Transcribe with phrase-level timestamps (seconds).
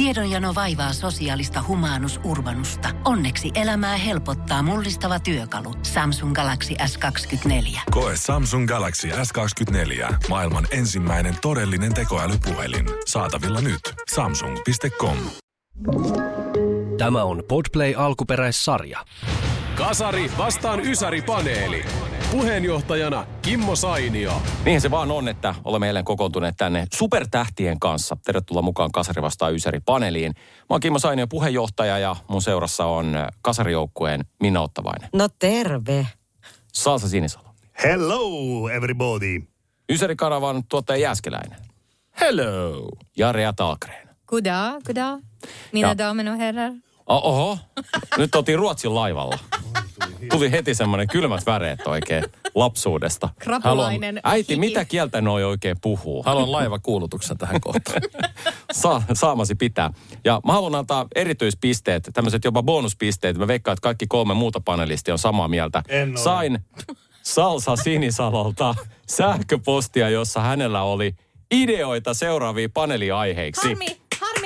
[0.00, 2.88] Tiedonjano vaivaa sosiaalista humanus urbanusta.
[3.04, 5.74] Onneksi elämää helpottaa mullistava työkalu.
[5.82, 7.80] Samsung Galaxy S24.
[7.90, 10.14] Koe Samsung Galaxy S24.
[10.28, 12.86] Maailman ensimmäinen todellinen tekoälypuhelin.
[13.06, 13.80] Saatavilla nyt.
[14.14, 15.16] Samsung.com.
[16.98, 19.04] Tämä on Podplay alkuperäissarja.
[19.74, 21.84] Kasari vastaan Ysäri-paneeli.
[22.30, 24.42] Puheenjohtajana Kimmo Sainio.
[24.64, 28.16] Niin se vaan on, että olemme eilen kokoontuneet tänne supertähtien kanssa.
[28.24, 30.32] Tervetuloa mukaan Kasari vastaan Ysäri-paneeliin.
[30.36, 35.08] Mä oon Kimmo Sainio puheenjohtaja ja mun seurassa on Kasarijoukkueen Minna Ottavainen.
[35.12, 36.06] No terve.
[36.72, 37.48] Salsa Sinisalo.
[37.84, 39.40] Hello everybody.
[39.92, 41.58] Ysäri-kanavan tuottaja Jääskeläinen.
[42.20, 42.88] Hello.
[43.16, 44.08] Ja Rea Talkreen.
[44.26, 45.20] Goddag, goddag.
[45.72, 46.10] Mina Ja.
[46.32, 46.72] och herrar.
[47.06, 47.58] Oh, oho,
[48.18, 49.38] nyt oltiin Ruotsin laivalla.
[50.30, 52.24] Tuli heti semmoinen kylmät väreet oikein
[52.54, 53.28] lapsuudesta.
[53.38, 54.60] Krapulainen Äiti, hiki.
[54.60, 56.22] mitä kieltä noi oikein puhuu?
[56.22, 58.02] Haluan laivakuulutuksen tähän kohtaan.
[58.72, 59.90] Sa- saamasi pitää.
[60.24, 63.38] Ja mä haluan antaa erityispisteet, tämmöiset jopa bonuspisteet.
[63.38, 65.82] Mä veikkaan, että kaikki kolme muuta panelistia on samaa mieltä.
[65.88, 66.18] En ole.
[66.18, 66.58] Sain
[67.22, 68.74] Salsa Sinisalolta
[69.06, 71.14] sähköpostia, jossa hänellä oli
[71.50, 73.68] ideoita seuraaviin paneeliaiheiksi.
[73.68, 73.99] Harmi, harmi,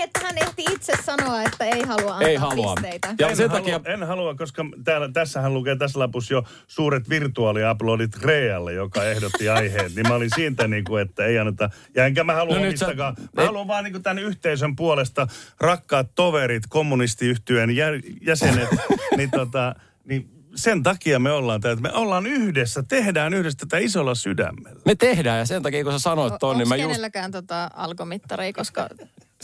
[0.04, 2.74] että hän ehti itse sanoa, että ei halua antaa Ei halua.
[2.74, 3.14] pisteitä.
[3.18, 7.08] Ja en, sen halua, takia, en halua, koska täällä, tässähän lukee tässä lapussa jo suuret
[7.08, 9.94] virtuaaliaplodit Realle, joka ehdotti aiheet.
[9.94, 11.70] Niin mä olin siitä, niin kuin, että ei anneta.
[11.94, 12.86] Ja enkä mä halua No sä-.
[12.96, 15.26] Mä ei- haluan vaan niin kuin tämän yhteisön puolesta
[15.60, 17.86] rakkaat toverit, kommunistiyhtyeen jä-
[18.20, 18.68] jäsenet.
[19.16, 21.78] niin, tota, niin sen takia me ollaan täällä.
[21.78, 24.80] että Me ollaan yhdessä, tehdään yhdessä tätä isolla sydämellä.
[24.84, 27.70] me tehdään ja sen takia kun sä sanoit ton, niin Onko mä just, kenelläkään tota
[27.74, 28.88] alkomittaria, koska...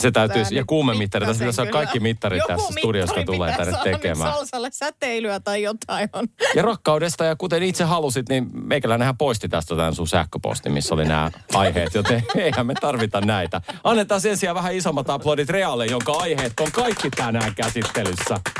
[0.01, 3.37] se täytyy, ja kuumemittari, tässä pikkasen pitäisi olla kyllä- kaikki mittarit Joku tässä studiossa, mittari
[3.37, 4.33] tulee tänne tekemään.
[4.33, 6.27] Salsalle säteilyä tai jotain on.
[6.56, 11.05] Ja rakkaudesta ja kuten itse halusit, niin meikäläinenhän poisti tästä tämän sun sähköposti, missä oli
[11.05, 13.61] nämä aiheet, joten eihän me tarvita näitä.
[13.84, 18.41] Annetaan sen sijaan vähän isommat aplodit Realle, jonka aiheet on kaikki tänään käsittelyssä.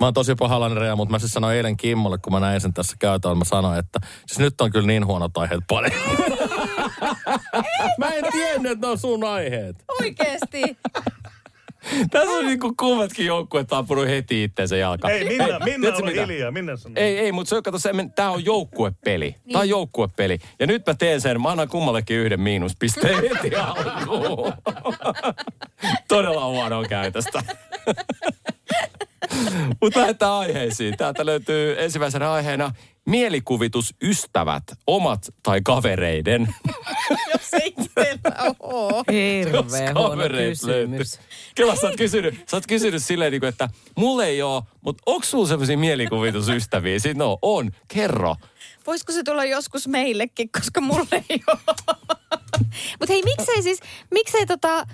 [0.00, 2.74] Mä oon tosi pahallani Rea, mutta mä siis sanoin eilen Kimmolle, kun mä näin sen
[2.74, 5.92] tässä käytävällä, mä sanoin, että siis nyt on kyllä niin huonot aiheet paljon.
[7.98, 9.76] mä en tiennyt, että ne on sun aiheet.
[10.00, 10.62] Oikeesti.
[12.10, 15.12] Tässä on niinku kummatkin joukkueet ampunut heti itteensä jalkaan.
[15.14, 16.26] Ei, Minna, Hei, Minna oli mitä?
[16.26, 16.50] hiljaa.
[16.50, 17.02] Minna sanoi.
[17.02, 19.24] Ei, ei, mutta se on, kato, se, tämä on joukkuepeli.
[19.24, 19.52] Niin.
[19.52, 20.38] Tämä on joukkuepeli.
[20.58, 24.52] Ja nyt mä teen sen, mä annan kummallekin yhden miinuspisteen heti alkuun.
[26.08, 27.42] Todella huonoa käytöstä.
[29.80, 30.96] Mutta lähdetään aiheisiin.
[30.96, 32.70] Täältä löytyy ensimmäisenä aiheena
[33.06, 36.54] mielikuvitusystävät, omat tai kavereiden.
[37.32, 39.04] Jos ei itsellä oo.
[39.12, 40.48] Hirveä huono löytyy.
[40.48, 41.18] kysymys.
[41.54, 45.26] Kela, sä oot kysynyt, sä oot kysynyt silleen, niin että mulle ei oo, mutta onko
[45.26, 46.98] sulla sellaisia mielikuvitusystäviä?
[46.98, 47.70] Sitten no, on.
[47.88, 48.36] Kerro.
[48.86, 51.58] Voisiko se tulla joskus meillekin, koska mulle ei ole.
[53.00, 53.80] Mutta hei, miksei siis,
[54.10, 54.86] miksei tota,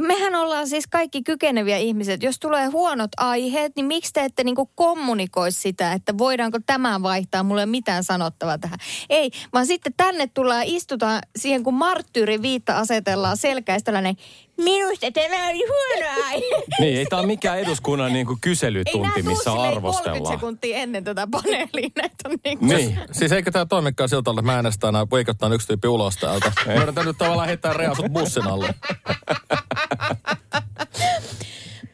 [0.00, 2.22] mehän ollaan siis kaikki kykeneviä ihmiset.
[2.22, 7.42] Jos tulee huonot aiheet, niin miksi te ette niinku kommunikoi sitä, että voidaanko tämä vaihtaa,
[7.42, 8.78] mulle ei mitään sanottavaa tähän.
[9.10, 14.16] Ei, vaan sitten tänne tullaan, istutaan siihen, kun marttyyri viitta asetellaan selkäistä tällainen,
[14.56, 16.64] minusta tämä oli huono aihe.
[16.80, 20.34] Niin, ei tämä ole mikään eduskunnan niin kuin Ei kyselytunti, tuu missä silleen 30 arvostellaan.
[20.34, 21.90] sekuntia ennen tätä paneelia.
[21.96, 22.98] Näitä on niinku Niin.
[23.12, 26.52] Siis eikö tämä toimikaan siltä, että mä äänestän aina poikottaan yksi tyyppi ulos täältä.
[26.66, 28.74] Mä yritän nyt tavallaan heittää Rea sut bussin alle.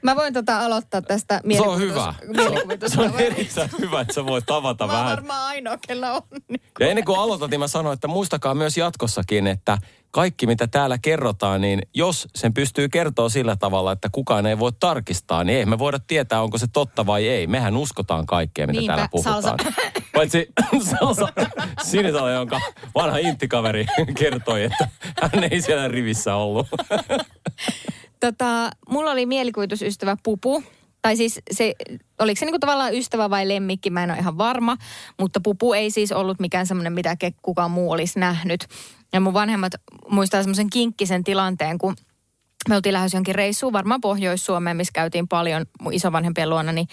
[0.03, 2.15] Mä voin tota aloittaa tästä Se on hyvä.
[2.87, 5.11] Se on erittäin hyvä, että sä voit tavata Mä vähän.
[5.11, 6.23] varmaan ainoa, kellä on.
[6.81, 9.79] Ja ennen kuin aloitat, niin mä sanoin, että muistakaa myös jatkossakin, että
[10.13, 14.73] kaikki mitä täällä kerrotaan, niin jos sen pystyy kertoa sillä tavalla, että kukaan ei voi
[14.81, 17.47] tarkistaa, niin ei me voida tietää, onko se totta vai ei.
[17.47, 19.43] Mehän uskotaan kaikkea, mitä Niinpä, täällä puhutaan.
[19.43, 19.57] Salsa.
[20.15, 20.49] Paitsi
[21.01, 21.29] Salsa
[21.83, 22.61] Sinisalo, jonka
[22.95, 23.87] vanha intikaveri
[24.19, 24.89] kertoi, että
[25.23, 26.67] hän ei siellä rivissä ollut.
[28.21, 30.63] Tota, mulla oli mielikuvitusystävä Pupu.
[31.03, 31.75] Tai siis se,
[32.19, 34.77] oliko se niinku tavallaan ystävä vai lemmikki, mä en ole ihan varma.
[35.21, 38.67] Mutta Pupu ei siis ollut mikään semmoinen, mitä kukaan muu olisi nähnyt.
[39.13, 39.73] Ja mun vanhemmat
[40.11, 41.97] muistaa semmoisen kinkkisen tilanteen, kun
[42.69, 46.89] me oltiin lähes jonkin reissuun, varmaan Pohjois-Suomeen, missä käytiin paljon mun isovanhempien luona, niin,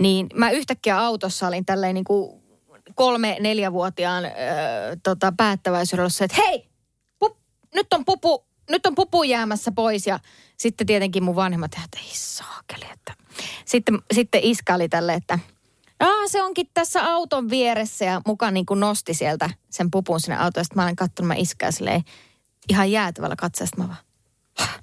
[0.00, 2.42] niin mä yhtäkkiä autossa olin tälleen niin kuin
[2.94, 4.32] kolme, neljävuotiaan öö,
[5.02, 6.68] tota, päättäväisyydellä, se, että hei,
[7.18, 7.36] pup,
[7.74, 10.06] nyt on pupu, nyt on pupu jäämässä pois.
[10.06, 10.18] Ja
[10.56, 13.14] sitten tietenkin mun vanhemmat, että ei saakeli, että
[13.64, 15.38] sitten, sitten iska oli tälle, että
[16.00, 20.36] Aa, se onkin tässä auton vieressä ja mukaan niin kuin nosti sieltä sen pupun sinne
[20.36, 20.64] autoon.
[20.64, 22.02] Sitten mä olen katsonut, mä iskää silleen
[22.68, 23.76] ihan jäätävällä katseesta.
[23.76, 23.98] Mä vaan,
[24.58, 24.80] "Hah,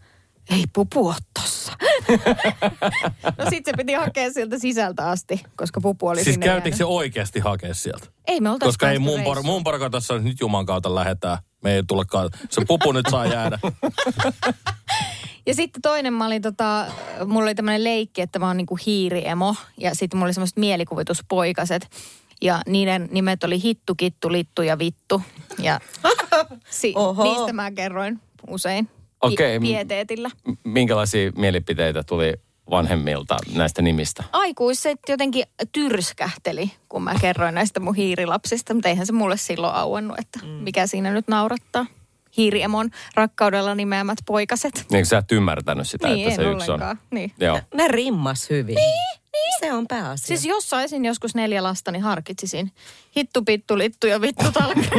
[0.49, 1.71] ei pupu ole tossa.
[3.37, 6.85] No sit se piti hakea sieltä sisältä asti, koska pupu oli Siis sinne käytiinkö se
[6.85, 8.07] oikeasti hakea sieltä?
[8.27, 9.45] Ei me oltais Koska ei mun, por, reissuun.
[9.45, 11.37] mun porukka tässä nyt Juman kautta lähetään.
[11.63, 12.29] Me ei tulekaan.
[12.49, 13.59] Se pupu nyt saa jäädä.
[15.47, 16.85] Ja sitten toinen, mä olin tota,
[17.25, 19.55] mulla oli tämmöinen leikki, että mä oon niinku hiiriemo.
[19.77, 21.87] Ja sitten mulla oli semmoiset mielikuvituspoikaset.
[22.41, 25.21] Ja niiden nimet oli Hittu, Kittu, Littu ja Vittu.
[25.59, 25.79] Ja
[26.69, 27.23] si- Oho.
[27.23, 28.19] niistä mä kerroin
[28.49, 29.59] usein pi- Okei.
[29.59, 30.29] pieteetillä.
[30.47, 32.33] M- Minkälaisia mielipiteitä tuli
[32.69, 34.23] vanhemmilta näistä nimistä?
[34.31, 38.73] Aikuiset jotenkin tyrskähteli, kun mä kerroin näistä mun hiirilapsista.
[38.73, 41.85] Mutta eihän se mulle silloin auennut, että mikä siinä nyt naurattaa.
[42.37, 44.85] Hiiriemon rakkaudella nimeämät poikaset.
[44.91, 46.79] Niin sä et ymmärtänyt sitä, niin, että se yksi on.
[47.11, 47.31] Niin.
[47.39, 47.61] Joo.
[47.73, 48.75] Ne rimmas hyvin.
[48.75, 49.59] Niin, niin.
[49.59, 50.27] Se on pääasia.
[50.27, 52.71] Siis jos saisin joskus neljä lasta, niin harkitsisin.
[53.17, 54.81] Hittu, pittu, littu ja vittu talka.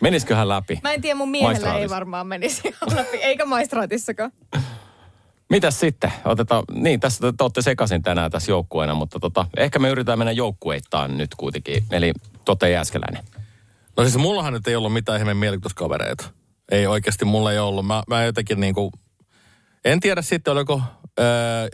[0.00, 0.78] Menisiköhän läpi?
[0.82, 4.32] Mä en tiedä, mun miehellä ei varmaan menisi läpi, eikä maistraatissakaan.
[5.48, 6.12] Mitäs sitten?
[6.24, 10.18] Otetaan, niin tässä te, te olette sekaisin tänään tässä joukkueena, mutta tota, ehkä me yritetään
[10.18, 11.84] mennä joukkueittain nyt kuitenkin.
[11.90, 12.12] Eli
[12.44, 13.24] Tote Jääskeläinen.
[13.96, 16.30] No siis mullahan nyt ei ollut mitään ihmeen mielikuvituskavereita.
[16.70, 17.86] Ei oikeasti mulla ei ollut.
[17.86, 18.92] Mä, mä jotenkin niinku,
[19.84, 20.82] en tiedä sitten oliko
[21.20, 21.68] öö,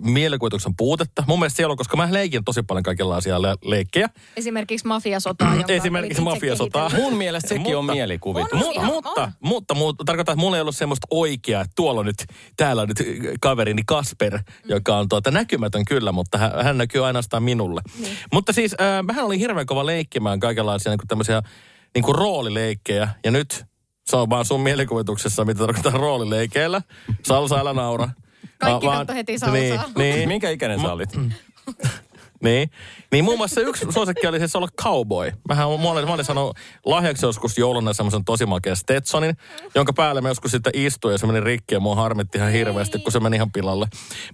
[0.00, 1.24] mielikuvituksen puutetta.
[1.26, 4.08] Mun mielestä siellä on, koska mä leikin tosi paljon kaikenlaisia le- leikkejä.
[4.36, 6.82] Esimerkiksi mafiasotaa, jonka Esimerkiksi olit itse mafiasotaa.
[6.88, 7.10] kehitellyt.
[7.10, 8.52] Mun mielestä sekin on Mutta- mielikuvitus.
[8.52, 9.32] On, Mu- ihan mutta, on.
[9.40, 12.24] mutta, mutta tarkoittaa, että mulla ei ollut semmoista oikeaa, että tuolla on nyt,
[12.56, 13.02] täällä on nyt
[13.40, 17.80] kaverini Kasper, joka on tuota näkymätön kyllä, mutta hän, hän näkyy ainoastaan minulle.
[18.00, 18.16] Niin.
[18.32, 21.42] Mutta siis äh, mähän olin hirveän kova leikkimään kaikenlaisia niin kuin tämmöisiä
[21.94, 23.64] niin kuin roolileikkejä, ja nyt
[24.06, 26.82] se on vaan sun mielikuvituksessa, mitä tarkoittaa roolileikeillä.
[27.22, 28.08] Salsa, älä naura.
[28.62, 29.54] Kaikki Vaan- heti salsaa.
[29.96, 30.28] Niin, niin.
[30.28, 31.10] Minkä ikäinen sä olit?
[32.42, 32.70] Niin.
[33.12, 35.32] Niin muun muassa yksi suosikki oli siis olla cowboy.
[35.48, 36.56] Mähän mä olin, mä olin saanut
[36.86, 39.36] lahjaksi joskus jouluna semmoisen tosi makea Stetsonin,
[39.74, 42.98] jonka päälle mä joskus sitten istuin ja se meni rikki ja mua harmitti ihan hirveästi,
[42.98, 43.86] kun se meni ihan pilalle.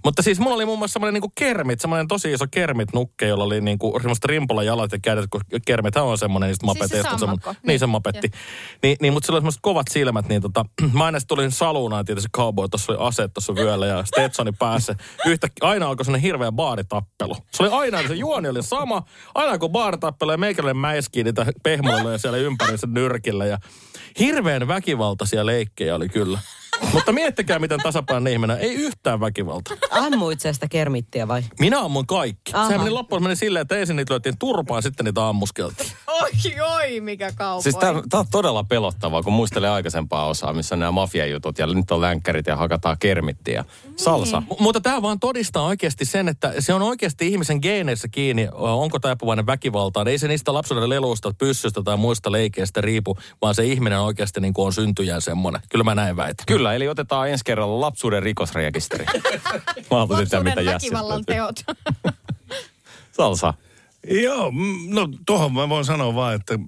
[0.05, 3.43] Mutta siis mulla oli muun muassa semmoinen niinku kermit, semmoinen tosi iso kermit nukke, jolla
[3.43, 7.09] oli niinku semmoista rimpolla jalat ja kädet, kun kermithän on semmoinen niistä Siis se mapeteista.
[7.17, 7.19] sammakko.
[7.43, 7.67] semmoinen- Niin.
[7.67, 8.29] Niin se mapetti.
[8.83, 12.05] Niin, niin mutta sillä oli semmoiset kovat silmät, niin tota, mä aina sitten tulin saluunaan
[12.05, 14.95] tietysti cowboy, tuossa oli aseet tuossa vyöllä ja Stetsoni päässä.
[15.25, 17.35] Yhtäkkiä aina alkoi semmoinen hirveä baaritappelu.
[17.51, 19.03] Se oli aina, se juoni oli sama.
[19.35, 23.57] Aina kun baaritappelu ja meikälle mäiskii niitä pehmoilla siellä ympärissä nyrkillä ja
[24.19, 26.39] hirveän väkivaltaisia leikkejä oli kyllä.
[26.93, 28.57] Mutta miettikää, miten tasapainoinen ihminen.
[28.57, 29.77] Ei yhtään väkivalta.
[29.91, 31.43] Ammuit sä sitä kermittiä vai?
[31.59, 32.51] Minä ammuin kaikki.
[32.53, 32.67] Aha.
[32.67, 35.89] Sehän meni loppuun meni silleen, että ensin niitä lyötiin turpaan, sitten niitä ammuskeltiin.
[36.21, 37.63] Oi, oi, mikä kaupoi.
[37.63, 42.01] Siis tää on todella pelottavaa, kun muistelee aikaisempaa osaa, missä nämä mafiajutut ja nyt on
[42.01, 43.65] länkkärit ja hakataan kermittiä.
[43.95, 44.39] Salsa.
[44.39, 48.99] M- mutta tämä vaan todistaa oikeasti sen, että se on oikeasti ihmisen geeneissä kiinni, onko
[48.99, 50.07] taipuvainen väkivaltaan.
[50.07, 54.53] Ei se niistä lapsuuden leluista, pyssystä tai muista leikeistä riipu, vaan se ihminen oikeasti niin
[54.53, 55.61] kuin on syntyjään semmoinen.
[55.69, 56.45] Kyllä mä näin väitän.
[56.45, 59.05] Kyllä, eli otetaan ensi kerralla lapsuuden rikosrekisteri.
[59.91, 61.55] Mä Lapsuuden mitä väkivallan teot.
[63.17, 63.53] Salsa.
[64.09, 64.53] Joo,
[64.87, 66.59] no tuohon mä voin sanoa vaan, että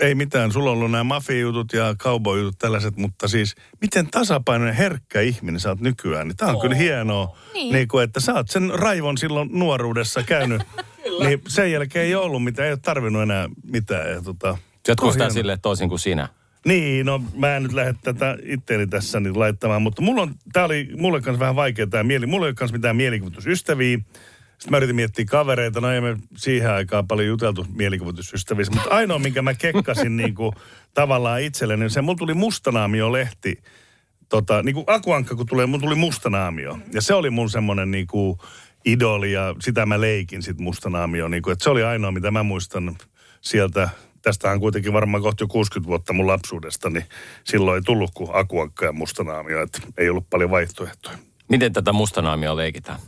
[0.00, 0.52] ei mitään.
[0.52, 5.68] Sulla on ollut nämä mafiajutut ja cowboy-jutut tällaiset, mutta siis miten tasapainoinen herkkä ihminen sä
[5.68, 6.28] oot nykyään.
[6.28, 7.72] Niin tää on kyllä hienoa, Niin.
[7.72, 7.88] niin.
[7.88, 10.62] kuin, että sä oot sen raivon silloin nuoruudessa käynyt.
[11.24, 14.10] niin sen jälkeen ei ollut mitään, ei ole tarvinnut enää mitään.
[14.10, 14.58] Ja tota,
[15.00, 15.30] kuulostaa hienoa.
[15.34, 16.28] silleen toisin kuin sinä.
[16.66, 20.64] Niin, no mä en nyt lähde tätä itteeni tässä niin laittamaan, mutta mulla on, tää
[20.64, 22.26] oli mulle kanssa vähän vaikea tää mieli.
[22.26, 23.98] Mulla ei ole kanssa mitään mielikuvitusystäviä.
[24.60, 29.18] Sitten mä yritin miettiä kavereita, no ei me siihen aikaan paljon juteltu mielikuvitusystävissä, mutta ainoa,
[29.18, 30.52] minkä mä kekkasin niin kuin,
[30.94, 33.62] tavallaan itselleni, niin se mulla tuli Mustanaamio-lehti,
[34.28, 36.78] tota, niin kuin Akuankka, kun tulee, mulla tuli Mustanaamio.
[36.92, 38.38] Ja se oli mun semmoinen niin kuin
[38.84, 41.28] idoli ja sitä mä leikin sit Mustanaamio.
[41.28, 42.96] Niin kuin, että se oli ainoa, mitä mä muistan
[43.40, 43.88] sieltä.
[44.22, 47.04] Tästähän on kuitenkin varmaan kohta jo 60 vuotta mun lapsuudesta, niin
[47.44, 51.18] silloin ei tullut kuin Akuankka ja Mustanaamio, että ei ollut paljon vaihtoehtoja.
[51.48, 53.00] Miten tätä mustanaamioa leikitään?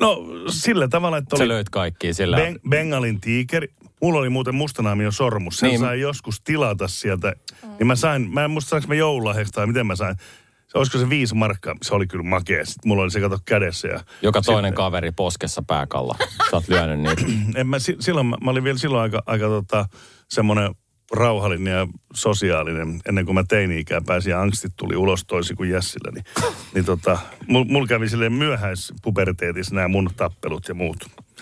[0.00, 2.36] No sillä tavalla, että Sä oli löit kaikki sillä.
[2.36, 3.68] ben, Bengalin tiikeri.
[4.02, 5.56] Mulla oli muuten Mustanaamio sormus.
[5.56, 5.80] Sen Niin.
[5.80, 7.34] sain joskus tilata sieltä.
[7.78, 10.16] Niin mä sain, mä en muista saanko mä joululahjaksi tai miten mä sain.
[10.68, 11.74] Se, olisiko se viisi markkaa?
[11.82, 12.64] Se oli kyllä makea.
[12.64, 13.88] Sitten mulla oli se kato kädessä.
[13.88, 16.16] Ja Joka toinen sitten- kaveri poskessa pääkalla.
[16.50, 17.22] Sä oot lyönyt niitä.
[17.60, 19.86] en mä, si- silloin, mä, mä olin vielä silloin aika, aika tota,
[20.28, 20.74] semmoinen
[21.16, 26.10] rauhallinen ja sosiaalinen, ennen kuin mä teini-ikään pääsin ja angstit tuli ulos toisin kuin Jessillä,
[26.14, 26.24] niin,
[26.74, 30.96] niin tota, mul, mul kävi silleen myöhäispuberteetissa nämä mun tappelut ja muut.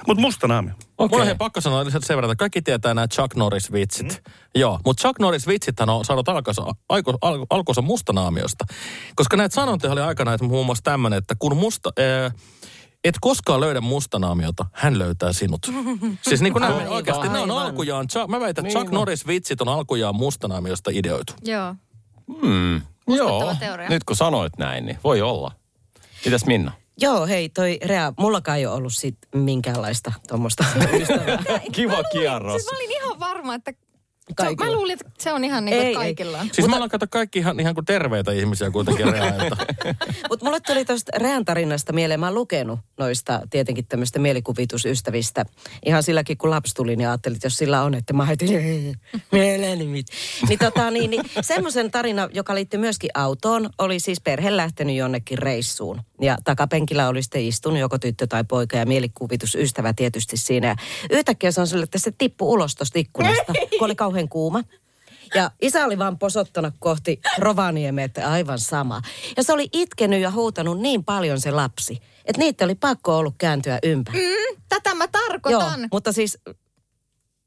[0.06, 0.74] Mutta musta naamio.
[0.98, 1.18] Okay.
[1.18, 4.08] Mulla on pakko sanoa sen verran, että kaikki tietää nämä Chuck Norris-vitsit.
[4.08, 4.32] Mm.
[4.54, 8.64] Joo, mutta Chuck Norris-vitsithän on saanut alkansa, alko, al, alkonsa mustanaamiosta.
[9.14, 11.90] Koska näitä sanontoja oli aikana, että muun muassa tämmöinen, että kun musta...
[11.98, 12.30] Ää,
[13.04, 15.66] et koskaan löydä mustanaamiota, hän löytää sinut.
[16.28, 18.92] siis niin kuin nämä Aivan, oikeasti, ne on alkujaan, Chuck, mä väitän, että Niin Chuck
[18.92, 18.94] on.
[18.94, 21.32] Norris-vitsit on alkujaan mustanaamiosta ideoitu.
[21.44, 21.74] Joo.
[22.40, 22.80] Hmm.
[23.06, 23.88] Uskottava teoria.
[23.88, 25.52] nyt kun sanoit näin, niin voi olla.
[26.24, 26.72] Mitäs Minna?
[26.98, 30.64] Joo, hei, toi Rea, mullakaan ei ole ollut sit minkäänlaista tuommoista
[31.00, 31.60] ystävää.
[31.72, 32.62] Kiva kierros.
[32.62, 33.72] Siis mä olin ihan varma, että...
[34.36, 34.70] Kaikilla.
[34.70, 35.94] Mä luulin, että se on ihan niin Ei, kuin ei.
[35.94, 36.38] kaikilla.
[36.38, 36.48] on.
[36.52, 39.56] Siis me ollaan kato kaikki ihan, ihan kuin terveitä ihmisiä kuitenkin reaalilta.
[40.30, 45.44] Mutta mulle tuli tuosta Rean tarinasta mieleen, mä oon lukenut noista tietenkin tämmöistä mielikuvitusystävistä.
[45.86, 48.96] Ihan silläkin, kun lapsi tuli, niin ajattelin, että jos sillä on, että mä haitin
[49.32, 50.06] mieleni mit.
[50.48, 55.38] Niin, tota, niin, niin semmoisen tarina, joka liittyy myöskin autoon, oli siis perhe lähtenyt jonnekin
[55.38, 56.00] reissuun.
[56.20, 60.66] Ja takapenkillä oli sitten istunut joko tyttö tai poika ja mielikuvitusystävä tietysti siinä.
[60.68, 60.76] Ja
[61.10, 64.62] yhtäkkiä se on sille, että se tippui ulos tuosta ikkunasta, kun oli kauhean kuuma.
[65.34, 69.02] Ja isä oli vaan posottanut kohti Rovaniemeä, että aivan sama.
[69.36, 73.34] Ja se oli itkenyt ja huutanut niin paljon se lapsi, että niitä oli pakko ollut
[73.38, 74.18] kääntyä ympäri.
[74.18, 75.88] Mm, tätä mä Joo, tarkoitan.
[75.92, 76.38] mutta siis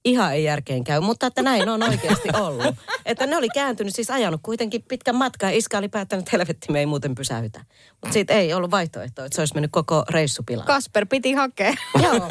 [0.10, 2.76] ihan ei järkeen käy, mutta että näin on oikeasti ollut.
[3.06, 6.72] Että ne oli kääntynyt, siis ajanut kuitenkin pitkän matkan ja iskä oli päättänyt, että helvetti
[6.72, 7.66] me ei muuten pysäytä.
[7.92, 10.68] Mutta siitä ei ollut vaihtoehtoa, että se olisi mennyt koko reissu pilaan.
[10.68, 11.74] Kasper piti hakea.
[12.04, 12.30] Joo.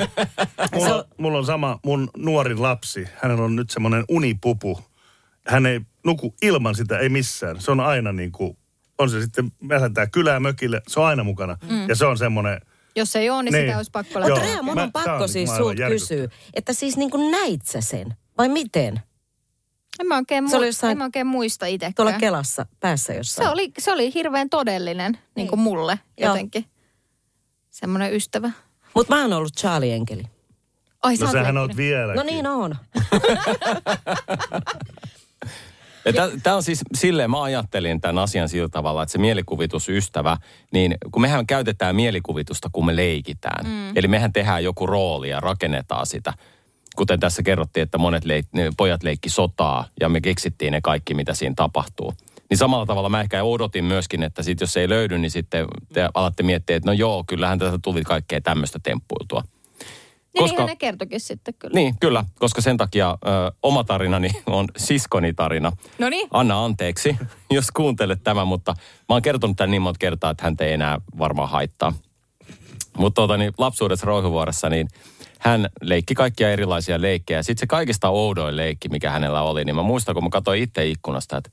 [0.74, 4.80] Mulla, on- mulla on sama, mun nuorin lapsi, hänellä on nyt semmoinen unipupu.
[5.46, 7.60] Hän ei nuku ilman sitä, ei missään.
[7.60, 8.58] Se on aina niin kuin,
[8.98, 11.56] on se sitten, me lähdetään kylään mökille, se on aina mukana.
[11.70, 11.88] Mm.
[11.88, 12.60] Ja se on semmoinen,
[12.96, 13.64] Jos ei ole, niin, Niin.
[13.66, 14.42] sitä olisi pakko lähteä.
[14.44, 15.88] Rea, mun on pakko on siis sulta järkyttävää.
[15.90, 18.16] kysyä, että siis niin kuin näit sä sen?
[18.38, 19.00] Vai miten?
[20.00, 22.20] En mä oikein, Se mu- oli jossain- en mä oikein muista Tuolla itsekään.
[22.20, 23.48] Kelassa päässä jossain.
[23.48, 26.30] Se oli, se oli hirveän todellinen, niin kuin mulle Joo.
[26.30, 26.64] jotenkin.
[27.70, 28.50] Semmoinen ystävä.
[28.94, 30.22] Mutta mä oon ollut Charlie Enkeli.
[31.02, 32.16] Ai, no sähän oot vieläkin.
[32.16, 32.76] No niin on.
[36.42, 40.36] Tämä on siis silleen, mä ajattelin tämän asian sillä tavalla, että se mielikuvitusystävä,
[40.72, 43.66] niin kun mehän käytetään mielikuvitusta, kun me leikitään.
[43.66, 43.96] Mm.
[43.96, 46.32] Eli mehän tehdään joku rooli ja rakennetaan sitä.
[46.96, 51.14] Kuten tässä kerrottiin, että monet leik- ne pojat leikki sotaa ja me keksittiin ne kaikki,
[51.14, 52.12] mitä siinä tapahtuu.
[52.50, 55.66] Niin samalla tavalla mä ehkä odotin myöskin, että sit jos se ei löydy, niin sitten
[55.92, 59.42] te alatte miettiä, että no joo, kyllähän tästä tuli kaikkea tämmöistä temppuiltua.
[60.36, 61.74] Niin koska- niinhän ne kertokin sitten kyllä.
[61.74, 65.72] Niin, kyllä, koska sen takia ö, oma tarinani on siskoni tarina.
[65.98, 66.28] No niin.
[66.30, 67.16] Anna anteeksi,
[67.50, 68.72] jos kuuntelet tämän, mutta
[69.08, 71.92] mä oon kertonut tämän niin monta kertaa, että häntä ei enää varmaan haittaa.
[72.98, 74.88] Mutta tota, niin, lapsuudessa Rouhivuoressa, niin
[75.38, 77.42] hän leikki kaikkia erilaisia leikkejä.
[77.42, 80.86] Sitten se kaikista oudoin leikki, mikä hänellä oli, niin mä muistan, kun mä katsoin itse
[80.86, 81.50] ikkunasta, että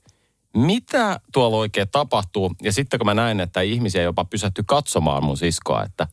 [0.56, 2.52] mitä tuolla oikein tapahtuu.
[2.62, 6.06] Ja sitten kun mä näin, että ihmisiä jopa pysähty katsomaan mun siskoa, että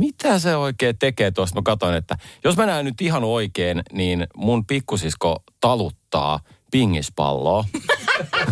[0.00, 1.58] mitä se oikein tekee tuosta?
[1.58, 6.40] Mä katsoin, että jos mä näen nyt ihan oikein, niin mun pikkusisko taluttaa
[6.70, 7.64] pingispalloa.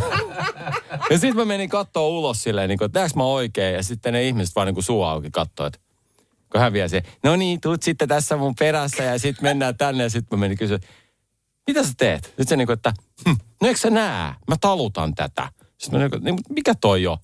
[1.11, 3.75] ja sitten mä menin katsoa ulos silleen, niin kuin, että mä oikein?
[3.75, 5.79] Ja sitten ne ihmiset vaan niin kuin suu auki katsoo, että
[6.53, 10.03] kun hän vie se, no niin, tuut sitten tässä mun perässä ja sitten mennään tänne
[10.03, 10.79] ja sitten mä menin kysyä,
[11.67, 12.25] mitä sä teet?
[12.25, 12.93] Sitten se niin kuin, että
[13.29, 14.35] hm, no eikö sä näe?
[14.49, 15.49] Mä talutan tätä.
[15.79, 17.19] Sitten mä niin kuin, niin, mutta mikä toi jo?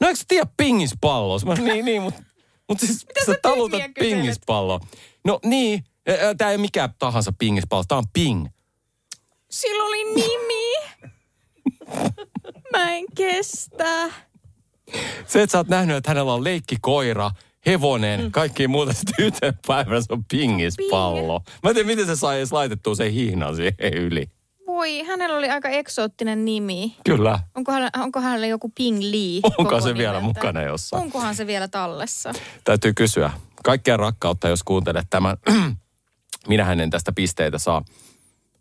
[0.00, 1.38] No eikö sä tiedä pingispalloa?
[1.46, 2.22] Mä, niin, niin, mutta
[2.68, 4.80] mut siis Mitä sä sä talutat pingispalloa.
[5.24, 5.84] No niin,
[6.38, 8.46] tämä ei ole mikään tahansa pingispallo, tämä on ping.
[9.50, 10.74] Sillä oli nimi.
[12.72, 14.10] Mä en kestä.
[15.26, 17.30] Se, että sä oot nähnyt, että hänellä on leikkikoira,
[17.66, 18.30] hevonen, mm.
[18.30, 21.42] kaikki muuta, sitten yhteen päivänä se on pingispallo.
[21.62, 24.26] Mä en tiedä, miten se sai edes laitettua sen hihnan siihen yli.
[24.66, 26.96] Voi, hänellä oli aika eksoottinen nimi.
[27.04, 27.38] Kyllä.
[27.54, 29.52] Onko hänellä, onko hänellä joku Ping Lee?
[29.58, 30.40] Onko se vielä nimeltä?
[30.40, 31.02] mukana jossain?
[31.02, 32.32] Onkohan se vielä tallessa?
[32.64, 33.30] Täytyy kysyä.
[33.64, 35.36] Kaikkea rakkautta, jos kuuntelet tämän.
[36.48, 37.82] Minähän en tästä pisteitä saa.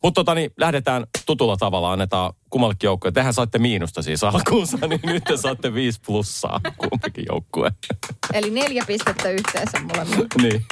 [0.04, 3.14] Mutta tota niin, lähdetään tutulla tavalla, annetaan kummallekin joukkueelle.
[3.14, 7.72] Tehän saatte miinusta siis alkuunsa, niin nyt te saatte viisi plussaa kumpikin joukkue.
[8.34, 10.28] Eli neljä pistettä yhteensä molemmille.
[10.42, 10.66] niin.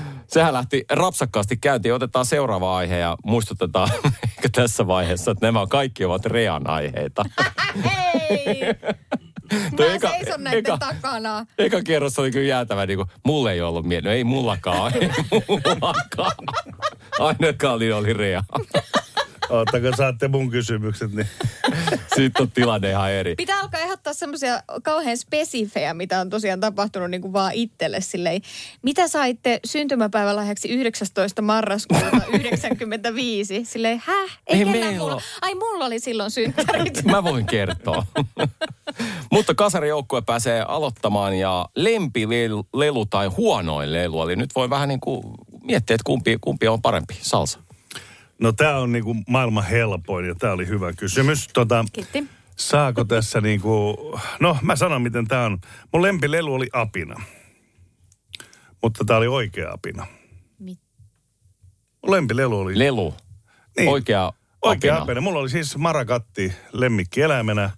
[0.32, 1.94] Sehän lähti rapsakkaasti käyntiin.
[1.94, 3.88] Otetaan seuraava aihe ja muistutetaan
[4.54, 7.24] tässä vaiheessa, että nämä kaikki ovat Rean aiheita.
[7.84, 8.60] Hei!
[9.52, 11.46] Mä eka- seison näiden eka- takana.
[11.58, 14.08] Eka kerros oli kyllä jäätävä, niin kuin, mulle ei ollut mieltä.
[14.08, 15.10] No ei mullakaan, ei
[15.48, 16.32] mullakaan.
[17.18, 18.42] Ainakaan oli, oli Rea.
[19.50, 21.26] Oottako saatte mun kysymykset, niin
[22.16, 23.34] Sitten on tilanne ihan eri.
[23.34, 28.42] Pitää alkaa ehdottaa semmoisia kauhean spesifejä, mitä on tosiaan tapahtunut niin kuin vaan itselle silleen.
[28.82, 31.42] Mitä saitte syntymäpäivälahjaksi 19.
[31.42, 32.06] marraskuuta
[32.40, 33.64] 95?
[33.64, 34.38] Silleen, häh?
[34.46, 35.22] Ei, Ei meillä mulla.
[35.42, 37.04] Ai mulla oli silloin synttärit.
[37.04, 38.06] Mä voin kertoa.
[39.32, 44.22] Mutta kasarijoukkue pääsee aloittamaan ja lempilelu tai huonoin lelu.
[44.22, 45.22] Eli nyt voi vähän niin kuin
[45.62, 47.18] miettiä, että kumpi, kumpi on parempi.
[47.20, 47.58] Salsa.
[48.40, 51.48] No tää on niinku maailman helpoin ja tää oli hyvä kysymys.
[51.48, 52.26] Tota, Kiitti.
[52.56, 53.96] saako tässä niinku,
[54.40, 55.58] no mä sanon miten tää on.
[55.92, 57.22] Mun lempilelu oli apina.
[58.82, 60.06] Mutta tää oli oikea apina.
[60.58, 60.78] Mit?
[62.06, 63.14] Mun lempilelu oli Lelu.
[63.78, 63.88] Niin.
[63.88, 64.32] Oikea
[64.62, 65.02] Oikea apina.
[65.04, 65.20] apina.
[65.20, 67.70] Mulla oli siis marakatti lemmikkieläimenä.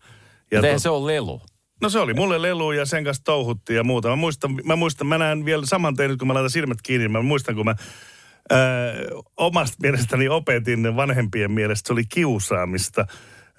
[0.51, 1.41] Ja Ja tot- se on lelu.
[1.83, 4.09] No se oli mulle lelu ja sen kanssa touhuttiin ja muuta.
[4.09, 7.09] Mä muistan, mä, muistan, mä näen vielä saman tein, kun mä laitan silmät kiinni.
[7.09, 7.75] Mä muistan, kun mä
[9.37, 13.07] omasta mielestäni opetin vanhempien mielestä, se oli kiusaamista.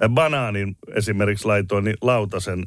[0.09, 2.63] Banaanin esimerkiksi laitoin niin lautasen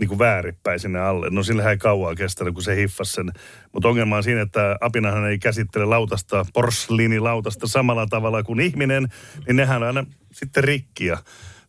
[0.00, 1.30] niin kuin väärinpäin sinne alle.
[1.30, 3.30] No sillä ei kauaa kestänyt, kun se hiffasi sen.
[3.72, 9.08] Mutta ongelma on siinä, että apinahan ei käsittele lautasta, porsliinilautasta samalla tavalla kuin ihminen,
[9.46, 11.18] niin nehän on aina sitten rikki ja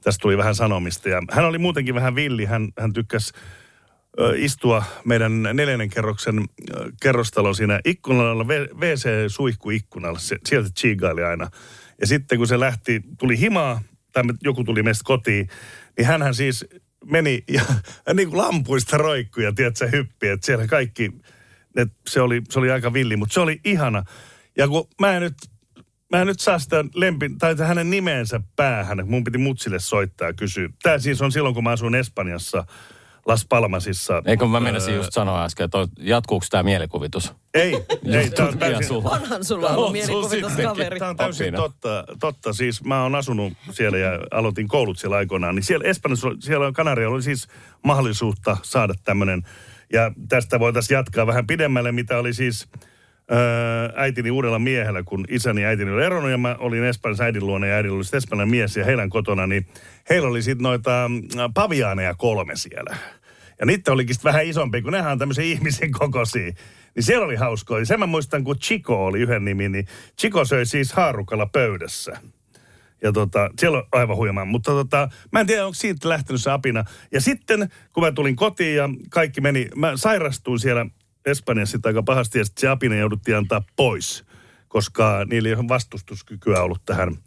[0.03, 1.09] tästä tuli vähän sanomista.
[1.09, 3.33] Ja hän oli muutenkin vähän villi, hän, hän tykkäsi
[4.35, 6.45] istua meidän neljännen kerroksen
[7.01, 10.19] kerrostalon siinä ikkunalla, WC-suihkuikkunalla.
[10.19, 11.49] Sieltä chigaili aina.
[12.01, 15.49] Ja sitten kun se lähti, tuli himaa, tai joku tuli meistä kotiin,
[15.97, 16.65] niin hänhän siis
[17.05, 17.61] meni ja
[18.13, 21.11] niin kuin lampuista roikkuja, tiedätkö, hyppi, että siellä kaikki,
[21.75, 24.03] et se, oli, se oli aika villi, mutta se oli ihana.
[24.57, 25.37] Ja kun mä en nyt,
[26.11, 30.33] mä en nyt saa sitä lempi, tai hänen nimensä päähän, mun piti mutsille soittaa ja
[30.33, 30.69] kysyä.
[30.83, 32.65] Tämä siis on silloin, kun mä asuin Espanjassa,
[33.25, 34.21] Las Palmasissa.
[34.25, 37.33] Eikö mä menisin Öö, just sanoa äsken, että on- jatkuuko tämä mielikuvitus?
[37.53, 37.73] Ei,
[38.13, 39.09] ei, tämä on täysin, sulla.
[39.09, 40.99] Onhan sulla ollut On mielikuvituskaveri.
[40.99, 42.53] Tämä on täysin totta, totta.
[42.53, 45.55] Siis mä oon asunut siellä ja aloitin koulut siellä aikoinaan.
[45.55, 47.47] Niin siellä Espanjassa, oli- siellä on Kanarialla oli siis
[47.83, 49.43] mahdollisuutta saada tämmöinen.
[49.93, 52.67] Ja tästä voitaisiin jatkaa vähän pidemmälle, mitä oli siis
[53.31, 57.47] öö, äitini uudella miehellä, kun isäni ja äitini oli eronnut ja mä olin Espanjassa äidin
[57.47, 59.65] luona ja äidillä oli sitten espanjalainen mies ja heidän kotona, niin
[60.09, 61.21] heillä oli sitten noita mm,
[61.53, 62.95] paviaaneja kolme siellä.
[63.59, 66.51] Ja niitä olikin sit vähän isompi, kun nehän on tämmöisiä ihmisen kokoisia.
[66.95, 67.79] Niin siellä oli hauskoa.
[67.79, 69.87] Ja sen mä muistan, kun Chico oli yhden nimi, niin
[70.19, 72.17] Chico söi siis haarukalla pöydässä.
[73.01, 74.45] Ja tota, siellä on aivan huimaa.
[74.45, 76.85] Mutta tota, mä en tiedä, onko siitä lähtenyt se apina.
[77.11, 80.85] Ja sitten, kun mä tulin kotiin ja kaikki meni, mä sairastuin siellä
[81.25, 84.25] Espanjassa sitten aika pahasti ja sitten se apina jouduttiin antaa pois.
[84.67, 87.17] Koska niillä ei ole vastustuskykyä ollut tähän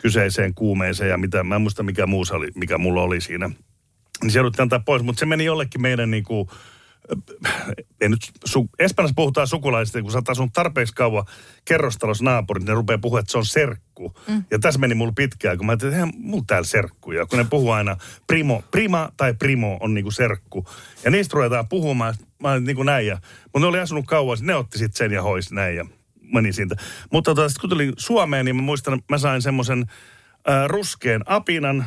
[0.00, 3.50] kyseiseen kuumeeseen ja mitä, mä en muista mikä muu oli, mikä mulla oli siinä.
[4.22, 6.50] Niin se jouduttiin antaa pois, mutta se meni jollekin meidän niinku,
[8.00, 11.24] ei nyt, su, Espanjassa puhutaan sukulaisista, kun sä oot asunut tarpeeksi kauan
[11.64, 14.16] kerrostalossa naapurit, niin ne rupeaa puhua, että se on serkku.
[14.28, 14.44] Mm.
[14.50, 17.26] Ja tässä meni mulla pitkään, kun mä ajattelin, että eihän mulla täällä serkkuja.
[17.26, 17.96] Kun ne puhuu aina,
[18.26, 20.66] primo, prima tai primo on niinku serkku.
[21.04, 23.06] Ja niistä ruvetaan puhumaan, mä olin niinku näin.
[23.06, 25.86] Ja, mutta ne oli asunut kauan, ne otti sitten sen ja hois näin ja
[26.32, 26.76] meni siitä.
[27.12, 29.86] Mutta tota, sit kun tulin Suomeen, niin mä muistan, mä sain semmoisen
[30.48, 31.86] äh, ruskeen apinan,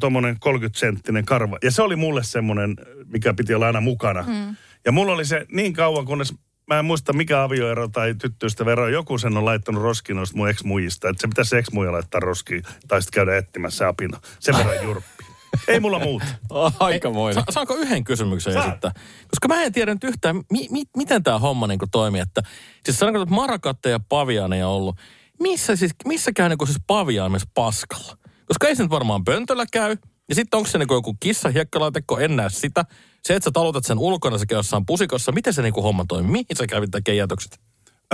[0.00, 1.58] tuommoinen 30-senttinen karva.
[1.62, 4.22] Ja se oli mulle semmoinen, mikä piti olla aina mukana.
[4.22, 4.56] Mm.
[4.84, 6.34] Ja mulla oli se niin kauan, kunnes
[6.66, 10.48] mä en muista mikä avioero tai tyttöystä vero, joku sen on laittanut roskiin noista mun
[10.48, 11.08] ex-muijista.
[11.08, 14.20] Että se pitäisi ex laittaa roskiin tai sitten käydä etsimässä apina.
[14.40, 15.27] Sen verran jurppi.
[15.68, 16.26] Ei mulla muuta.
[16.80, 17.34] Aikamoinen.
[17.34, 18.66] Sa- saanko yhden kysymyksen Saat.
[18.66, 18.92] esittää?
[19.30, 22.20] Koska mä en tiedä nyt yhtään, mi- mi- miten tämä homma niin toimii.
[22.20, 22.42] Että,
[22.84, 24.96] siis sanotaan, että marakatteja ja paviaaneja on ollut.
[25.40, 28.16] Missä siis, missä käy niin siis paviaimessa paskalla?
[28.46, 29.96] Koska ei se nyt varmaan pöntöllä käy.
[30.28, 32.84] Ja sitten onko se niin joku kissa hiekkalaatekko, en näe sitä.
[33.22, 35.32] Se, että sä talutat sen ulkona, se käy jossain pusikossa.
[35.32, 36.32] Miten se niin homma toimii?
[36.32, 37.60] Mihin sä kävit tekemään jätökset?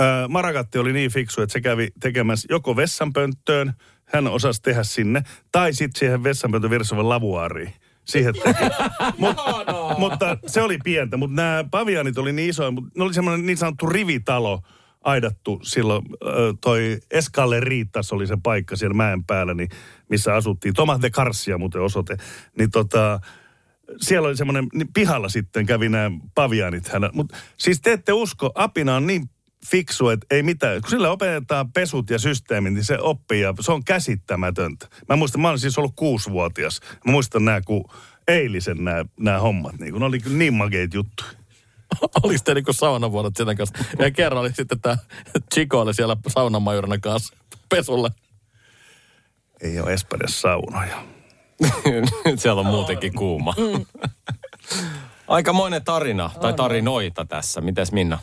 [0.01, 3.73] Öö, Marakatti oli niin fiksu, että se kävi tekemässä joko vessanpönttöön,
[4.05, 7.73] hän osasi tehdä sinne, tai sitten siihen vessanpöntön vieressä olevan lavuaariin.
[8.05, 8.63] Siihen teki.
[9.17, 9.37] Mut,
[9.97, 13.57] mutta se oli pientä, mutta nämä pavianit oli niin isoja, mutta ne oli semmoinen niin
[13.57, 14.61] sanottu rivitalo
[15.05, 16.05] aidattu silloin,
[16.61, 19.69] toi Eskalle Riittas oli se paikka siellä mäen päällä, niin,
[20.09, 20.73] missä asuttiin.
[20.73, 22.17] Thomas de Karsia muuten osoite.
[22.57, 23.19] Niin tota,
[24.01, 27.13] siellä oli semmoinen, niin pihalla sitten kävi nämä pavianit hänellä.
[27.13, 29.29] Mutta siis te ette usko, apina on niin
[29.65, 30.81] fiksu, että ei mitään.
[30.81, 34.87] Kun sillä opetetaan pesut ja systeemit, niin se oppii ja se on käsittämätöntä.
[35.09, 36.81] Mä muistan, mä olin siis ollut kuusivuotias.
[37.05, 37.89] Mä muistan nämä, kun
[38.27, 39.79] eilisen nämä, nämä hommat.
[39.79, 41.29] Niin kun ne oli kyllä niin makeita juttuja.
[42.23, 43.85] Oliko te niinku saunavuodot sitä kanssa?
[43.99, 44.97] Ja kerran oli sitten tämä
[45.53, 47.35] Chico oli siellä saunamajurina kanssa
[47.69, 48.09] pesulle.
[49.61, 51.03] Ei ole Espanjassa saunoja.
[52.25, 53.53] Nyt siellä on muutenkin kuuma.
[55.27, 57.61] Aikamoinen tarina, tai tarinoita tässä.
[57.61, 58.19] Mites Minna?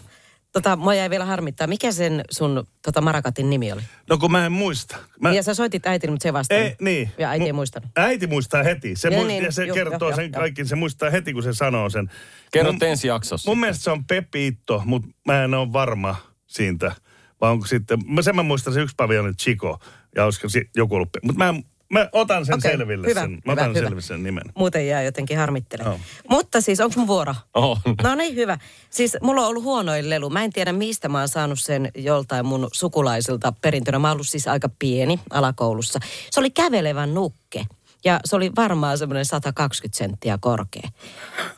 [0.53, 1.67] Tota, mua jäi vielä harmittaa.
[1.67, 3.81] Mikä sen sun tota Marakatin nimi oli?
[4.11, 4.97] No kun mä en muista.
[5.21, 6.67] Mä, Ja sä soitit äitille, mutta se ei vastannut.
[6.67, 7.11] ei, niin.
[7.19, 7.91] Ja äiti ei Mu- muistanut.
[7.97, 8.97] Äiti muistaa heti.
[8.97, 10.41] Se, Niin, muist, niin, ja se joo, kertoo joo, sen joo.
[10.41, 10.65] kaikki.
[10.65, 12.11] Se muistaa heti, kun se sanoo sen.
[12.53, 13.51] Kerrot Mun- ensi jaksossa.
[13.51, 16.93] Mun mielestä se on Pepito, mutta mä en ole varma siitä.
[17.41, 19.79] Vai onko sitten, mä sen mä muistan se yksi paviani Chico,
[20.17, 21.55] ja olisiko si- joku ollut, mutta mä,
[21.93, 23.31] mä otan sen Okei, selville hyvä, sen.
[23.31, 23.79] Mä hyvä, otan hyvä.
[23.81, 24.45] selville sen nimen.
[24.55, 25.97] Muuten jää jotenkin harmittelemaan.
[25.97, 26.07] Joo.
[26.31, 27.35] Mutta siis, onko mun vuoro?
[27.55, 27.77] On.
[28.03, 28.59] No niin, hyvä.
[28.91, 30.31] Siis mulla on ollut huonoin lelu.
[30.31, 33.99] Mä en tiedä, mistä mä oon saanut sen joltain mun sukulaisilta perintönä.
[33.99, 35.99] Mä oon ollut siis aika pieni alakoulussa.
[36.31, 37.65] Se oli kävelevän nukke.
[38.05, 40.89] Ja se oli varmaan semmoinen 120 senttiä korkea.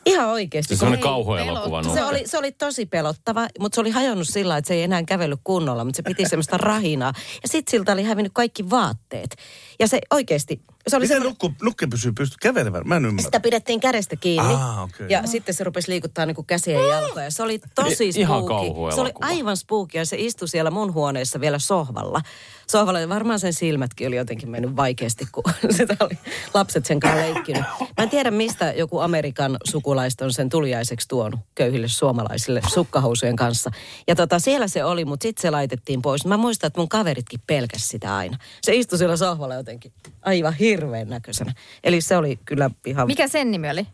[0.05, 0.75] Ihan oikeasti.
[0.75, 1.83] Se semmoinen Ei, kauhuelokuva.
[1.83, 5.03] Se oli, se oli tosi pelottava, mutta se oli hajonnut sillä että se ei enää
[5.03, 7.13] kävellyt kunnolla, mutta se piti semmoista rahinaa.
[7.43, 9.35] Ja sit siltä oli hävinnyt kaikki vaatteet.
[9.79, 12.81] Ja se oikeasti, se oli Miten semmoinen, nukku, nukke pysyy pysty kävelevän?
[12.85, 13.25] Mä en ymmärrä.
[13.25, 14.53] sitä pidettiin kädestä kiinni.
[14.53, 15.07] Ah, okei.
[15.09, 17.31] Ja sitten se rupesi liikuttaa niinku käsiä ja jalkoja.
[17.31, 18.91] Se oli tosi I- ihan kauhuelokuva.
[18.91, 22.21] Se oli aivan spooky ja se istui siellä mun huoneessa vielä sohvalla.
[22.67, 25.43] Sohvalla ja varmaan sen silmätkin oli jotenkin mennyt vaikeasti, kun
[25.77, 26.17] sitä oli
[26.53, 27.63] lapset sen kanssa leikkinyt.
[27.79, 33.71] Mä en tiedä, mistä joku Amerikan sukulaista on sen tuliaiseksi tuonut köyhille suomalaisille sukkahousujen kanssa.
[34.07, 36.25] Ja tota, siellä se oli, mutta sitten se laitettiin pois.
[36.25, 38.37] Mä muistan, että mun kaveritkin pelkäs sitä aina.
[38.61, 41.53] Se istui siellä sohvalla jotenkin aivan hirveän näköisenä.
[41.83, 43.07] Eli se oli kyllä ihan...
[43.07, 43.87] Mikä sen nimi oli?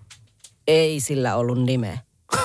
[0.67, 1.97] Ei sillä ollut nimeä.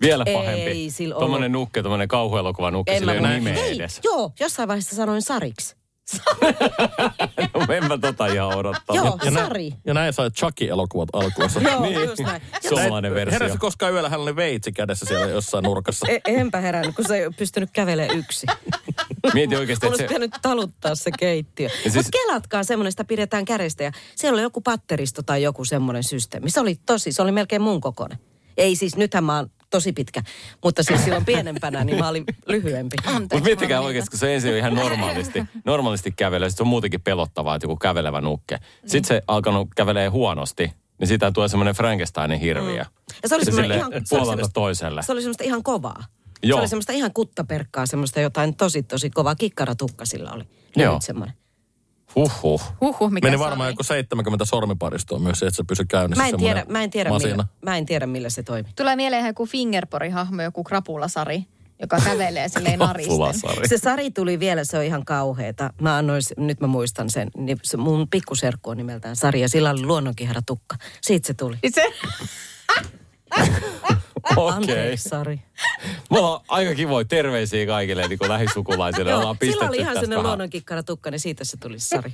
[0.00, 0.90] Vielä Ei pahempi.
[0.90, 1.60] sillä Tuommoinen ollut.
[1.68, 4.00] nukke, tuommoinen kauhuelokuva nukke, En sillä ei ole nimeä Ei, edes.
[4.04, 5.76] Joo, jossain vaiheessa sanoin Sariksi.
[7.54, 8.96] No, en mä tota ihan odottaa.
[8.96, 9.72] Joo, Ja, nä- Sari.
[9.86, 11.60] ja näin sai Chucky-elokuvat alkuunsa.
[11.60, 12.00] Joo, Niin.
[12.08, 12.42] just näin.
[12.68, 13.32] Suomalainen versio.
[13.32, 16.06] Heräsi koskaan yöllä, hänellä oli veitsi kädessä siellä jossain nurkassa.
[16.08, 18.46] E- enpä herännyt, kun se ei pystynyt kävelemään yksi.
[19.34, 20.08] Mieti oikeasti, Mun että olisi se...
[20.08, 21.68] pitänyt taluttaa se keittiö.
[21.68, 21.82] Siis...
[21.82, 26.04] siis- Mutta kelatkaa semmoinen, sitä pidetään kädestä ja siellä oli joku patteristo tai joku semmoinen
[26.04, 26.50] systeemi.
[26.50, 28.18] Se oli tosi, se oli melkein mun kokoinen.
[28.56, 30.22] Ei siis, nythän mä oon tosi pitkä,
[30.64, 32.96] mutta siis silloin pienempänä, niin mä olin lyhyempi.
[33.20, 37.00] Mutta miettikää oikeasti, kun se ensin on ihan normaalisti, normaalisti kävelee, sit se on muutenkin
[37.00, 38.58] pelottavaa, että joku kävelevä nukke.
[38.86, 42.84] Sitten se alkanut kävelee huonosti, niin siitä tulee semmoinen Frankensteinin hirviö.
[43.22, 43.92] Ja se oli Se semmoinen ihan...
[43.92, 45.02] se oli puolelta semmoista- toiselle.
[45.02, 46.04] Se oli semmoista ihan kovaa.
[46.42, 46.56] Joo.
[46.58, 49.34] Se oli semmoista ihan kuttaperkkaa, semmoista jotain tosi tosi kovaa.
[49.34, 50.44] Kikkaratukka sillä oli.
[50.76, 51.00] Joo.
[51.00, 51.36] Semmoinen.
[52.16, 52.62] Huhhuh.
[52.80, 56.22] Huhhuh, mikä Meni varmaan joku 70 sormiparistoa myös, että se pysyi käynnissä.
[56.22, 57.30] Mä en tiedä, mä en tiedä, masina.
[57.30, 58.68] millä, mä en tiedä millä se toimi.
[58.76, 61.44] Tulee mieleen ihan joku Fingerpori-hahmo, joku krapulasari,
[61.80, 63.68] joka kävelee silleen naristen.
[63.68, 65.70] Se Sari tuli vielä, se on ihan kauheeta.
[65.80, 69.70] Mä annoin, nyt mä muistan sen, niin se mun pikkuserkku on nimeltään Sari ja sillä
[69.70, 70.76] oli luonnonkihara tukka.
[71.00, 71.56] Siitä se tuli.
[71.74, 71.84] Se,
[74.36, 74.56] Okei.
[74.56, 75.42] Anteeksi Sari.
[76.10, 79.10] Mulla on aika kivoja terveisiä kaikille niin kuin lähisukulaisille.
[79.10, 82.10] Joo, Ollaan sillä oli ihan sellainen luonnonkikkara tukka, niin siitä se tuli Sari.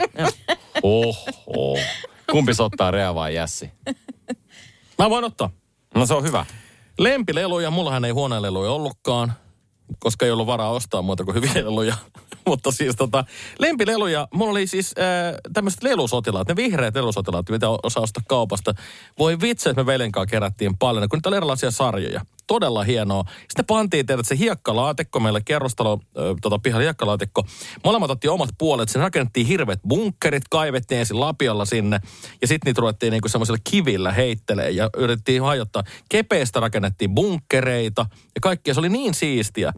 [0.83, 1.79] Oho.
[2.31, 3.70] Kumpi se ottaa Rea vai Jässi?
[4.99, 5.51] Mä voin ottaa.
[5.94, 6.46] No se on hyvä.
[6.99, 9.33] Lempileluja, mullahan ei huoneenleluja ollutkaan,
[9.98, 11.94] koska ei ollut varaa ostaa muuta kuin hyviä leluja.
[12.46, 13.24] Mutta siis tota,
[13.59, 18.74] lempileluja, mulla oli siis äh, tämmöiset lelusotilaat, ne vihreät lelusotilaat, mitä osaa ostaa kaupasta.
[19.18, 22.20] Voi vitsi, että me veljen kanssa kerättiin paljon, kun niitä oli erilaisia sarjoja.
[22.51, 23.25] Todella hienoa.
[23.49, 26.01] Sitten pantiin teille se hiekkalaatikko, meille kerrostalo,
[26.43, 27.45] tota, pihalla hiekkalaatikko.
[27.85, 32.01] Molemmat otti omat puolet, sinne rakennettiin hirveät bunkkerit, kaivettiin ensin lapiolla sinne.
[32.41, 35.83] Ja sitten niitä ruvettiin niinku semmoisella kivillä heittelee ja yritettiin hajottaa.
[36.09, 38.75] Kepeistä rakennettiin bunkkereita ja kaikkea.
[38.75, 39.73] Se oli niin siistiä.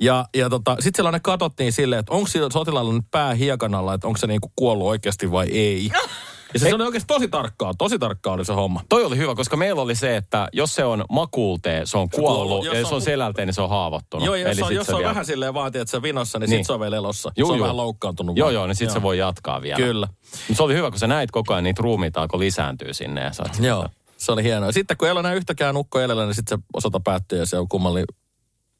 [0.00, 4.06] Ja, ja tota, sitten sellainen katsottiin silleen, että onko sotilaalla nyt pää hiekan alla, että
[4.06, 5.90] onko se niinku kuollut oikeasti vai ei.
[6.54, 8.80] Ja se, se oli oikeasti tosi tarkkaa, tosi tarkkaa oli se homma.
[8.88, 12.64] Toi oli hyvä, koska meillä oli se, että jos se on makuulteen, se on kuollut.
[12.64, 14.26] Ja jos on- on selälteen, niin se on haavoittunut.
[14.26, 16.38] Joo, jos, Eli on, sit jos se on vielä- vähän silleen vaatii, että se vinossa,
[16.38, 16.58] niin, Niin.
[16.60, 17.32] sit se on vielä elossa.
[17.36, 17.62] Juu, se on juu.
[17.64, 18.36] vähän loukkaantunut.
[18.36, 18.54] Joo, vaan.
[18.54, 19.76] joo, niin sitten se voi jatkaa vielä.
[19.76, 20.08] Kyllä.
[20.48, 23.20] Mut se oli hyvä, kun sä näit koko ajan niitä ruumiita alkoi lisääntyä sinne.
[23.20, 24.72] Ja oot- Joo, se oli hienoa.
[24.72, 27.58] Sitten kun ei ole enää yhtäkään ukko edellä, niin sitten se osata päättyy ja se
[27.58, 28.04] on kummalli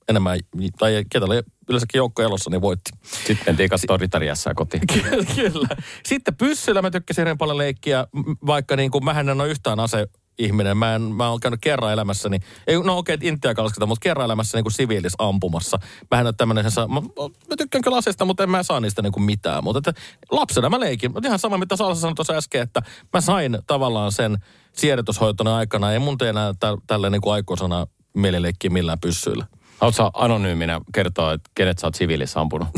[0.09, 0.39] enemmän,
[0.79, 2.91] tai ketä oli yleensäkin joukko elossa, niin voitti.
[3.03, 4.83] Sitten mentiin katsoa ritariassa kotiin.
[4.93, 5.69] Kyllä, kyllä.
[6.07, 8.07] Sitten pyssyllä mä tykkäsin hirveän paljon leikkiä,
[8.47, 10.07] vaikka niin kuin mähän en ole yhtään ase
[10.39, 10.77] ihminen.
[10.77, 14.25] Mä, en, mä oon käynyt kerran elämässäni, ei, no okei, okay, intiä kalskata, mutta kerran
[14.25, 15.79] elämässä niin siviilis ampumassa.
[16.11, 17.01] Mähän en ole tämmöinen, mä,
[17.49, 19.65] mä, tykkään kyllä aseista, mutta en mä saa niistä niin kuin mitään.
[19.65, 23.59] Mutta että lapsena mä leikin, ihan sama mitä Salsa sanoi tuossa äsken, että mä sain
[23.67, 24.39] tavallaan sen
[24.73, 25.93] siedätyshoitoni aikana.
[25.93, 29.47] Ei mun tee enää tä, tälle niin aikuisena mielileikkiä millään pyssyillä.
[29.93, 32.69] Sä anonyyminä kertoa, että kenet sä oot siviilissä ampunut?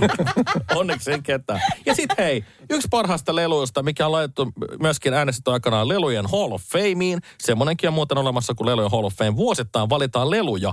[0.74, 1.60] Onneksi en ketään.
[1.86, 6.62] Ja sitten hei, yksi parhaista leluista, mikä on laitettu myöskin äänestetty aikanaan lelujen Hall of
[6.62, 7.20] Fameen.
[7.38, 9.36] Semmoinenkin on muuten olemassa kuin lelujen Hall of Fame.
[9.36, 10.72] Vuosittain valitaan leluja,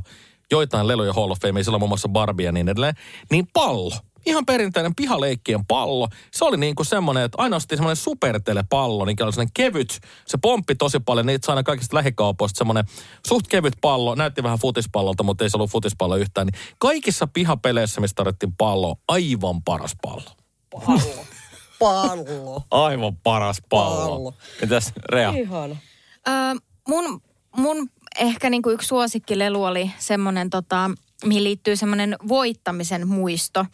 [0.51, 2.93] joitain leluja Hall of Fame, sillä on muun muassa Barbie ja niin edelleen.
[3.31, 3.91] Niin pallo.
[4.27, 6.07] Ihan perinteinen pihaleikkien pallo.
[6.31, 9.99] Se oli niin kuin semmoinen, että aina ostettiin semmoinen supertelepallo, niin oli semmoinen kevyt.
[10.27, 12.85] Se pomppi tosi paljon, niitä sai aina kaikista lähikaupoista semmoinen
[13.27, 14.15] suht kevyt pallo.
[14.15, 16.47] Näytti vähän futispallolta, mutta ei se ollut futispallo yhtään.
[16.47, 20.31] Niin kaikissa pihapeleissä, mistä tarvittiin pallo, aivan paras pallo.
[21.79, 22.63] Pallo.
[22.71, 24.09] Aivan paras pallo.
[24.09, 24.33] Pallo.
[24.61, 25.29] Mitäs Rea?
[25.31, 25.75] Ihana.
[26.27, 26.31] Ö,
[26.87, 27.21] mun,
[27.57, 30.91] mun ehkä niinku yksi suosikkilelu oli semmoinen, tota,
[31.25, 33.65] mihin liittyy semmoinen voittamisen muisto.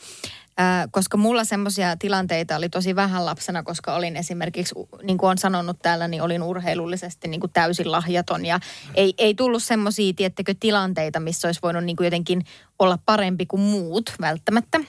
[0.92, 5.80] Koska mulla semmoisia tilanteita oli tosi vähän lapsena, koska olin esimerkiksi, niin kuin on sanonut
[5.82, 8.46] täällä, niin olin urheilullisesti niin kuin täysin lahjaton.
[8.46, 8.60] Ja
[8.96, 12.46] ei, ei tullut semmoisia, tiettekö, tilanteita, missä olisi voinut niin kuin jotenkin
[12.80, 14.80] olla parempi kuin muut välttämättä.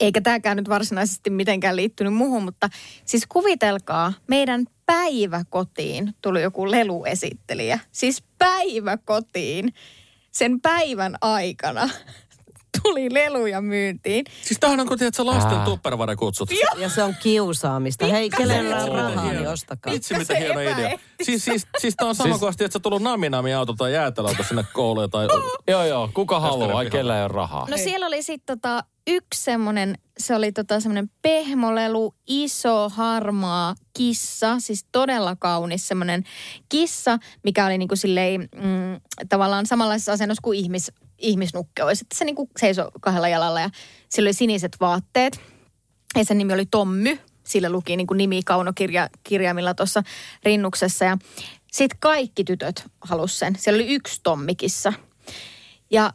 [0.00, 2.68] eikä tämäkään nyt varsinaisesti mitenkään liittynyt muuhun, mutta
[3.04, 7.78] siis kuvitelkaa, meidän päiväkotiin tuli joku leluesittelijä.
[7.92, 9.74] Siis päiväkotiin
[10.30, 11.90] sen päivän aikana
[12.82, 14.24] tuli leluja myyntiin.
[14.42, 15.64] Siis tämähän on kun tiedät, sä lasten Ää.
[15.64, 16.50] tupperware kutsut.
[16.76, 18.06] Ja se on kiusaamista.
[18.06, 19.92] Hei, kenellä on rahaa, niin ostakaa.
[19.92, 20.98] Vitsi, mitä hieno idea.
[21.22, 24.42] Siis, siis, siis tää on sama Siis- kuin että sä tullut nami auto tai jäätelöauto
[24.42, 25.28] sinne kouluun tai...
[25.68, 26.10] Joo, joo.
[26.14, 26.84] Kuka haluaa?
[26.84, 27.66] Kellä ei ole rahaa.
[27.70, 34.56] No siellä oli sitten tota, yksi semmoinen, se oli tota semmoinen pehmolelu, iso, harmaa kissa,
[34.58, 36.24] siis todella kaunis semmoinen
[36.68, 42.04] kissa, mikä oli niinku silleen mm, tavallaan samanlaisessa asennossa kuin ihmis, ihmisnukke olisi.
[42.04, 43.70] Että se niinku seisoi kahdella jalalla ja
[44.08, 45.40] sillä oli siniset vaatteet
[46.16, 47.18] ja sen nimi oli Tommy.
[47.44, 50.02] Sillä luki niin kuin nimi kaunokirjaimilla tuossa
[50.42, 51.18] rinnuksessa ja
[51.72, 53.56] sitten kaikki tytöt halus sen.
[53.58, 54.92] Siellä oli yksi Tommikissa.
[55.90, 56.12] Ja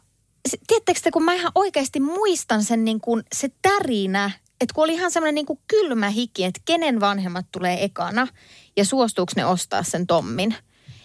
[0.66, 4.94] tiedättekö te, kun mä ihan oikeasti muistan sen niin kuin se tärinä, että kun oli
[4.94, 8.28] ihan semmoinen niin kuin kylmä hiki, että kenen vanhemmat tulee ekana
[8.76, 10.54] ja suostuuko ne ostaa sen Tommin.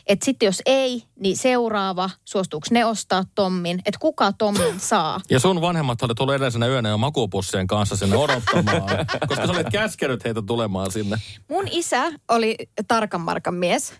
[0.09, 5.21] Että sitten jos ei, niin seuraava, suostuuko ne ostaa Tommin, että kuka Tommin saa.
[5.29, 8.89] Ja sun vanhemmat oli tullut edellisenä yönä jo makuupussien kanssa sinne odottamaan,
[9.27, 11.17] koska sä olit käskenyt heitä tulemaan sinne.
[11.49, 12.55] Mun isä oli
[12.87, 13.93] tarkan markan mies.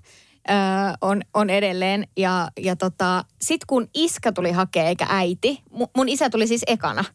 [0.50, 0.56] Öö,
[1.02, 2.08] on, on edelleen.
[2.18, 6.64] Ja, ja tota, sit kun iskä tuli hakea eikä äiti, mun, mun isä tuli siis
[6.68, 7.06] ekana.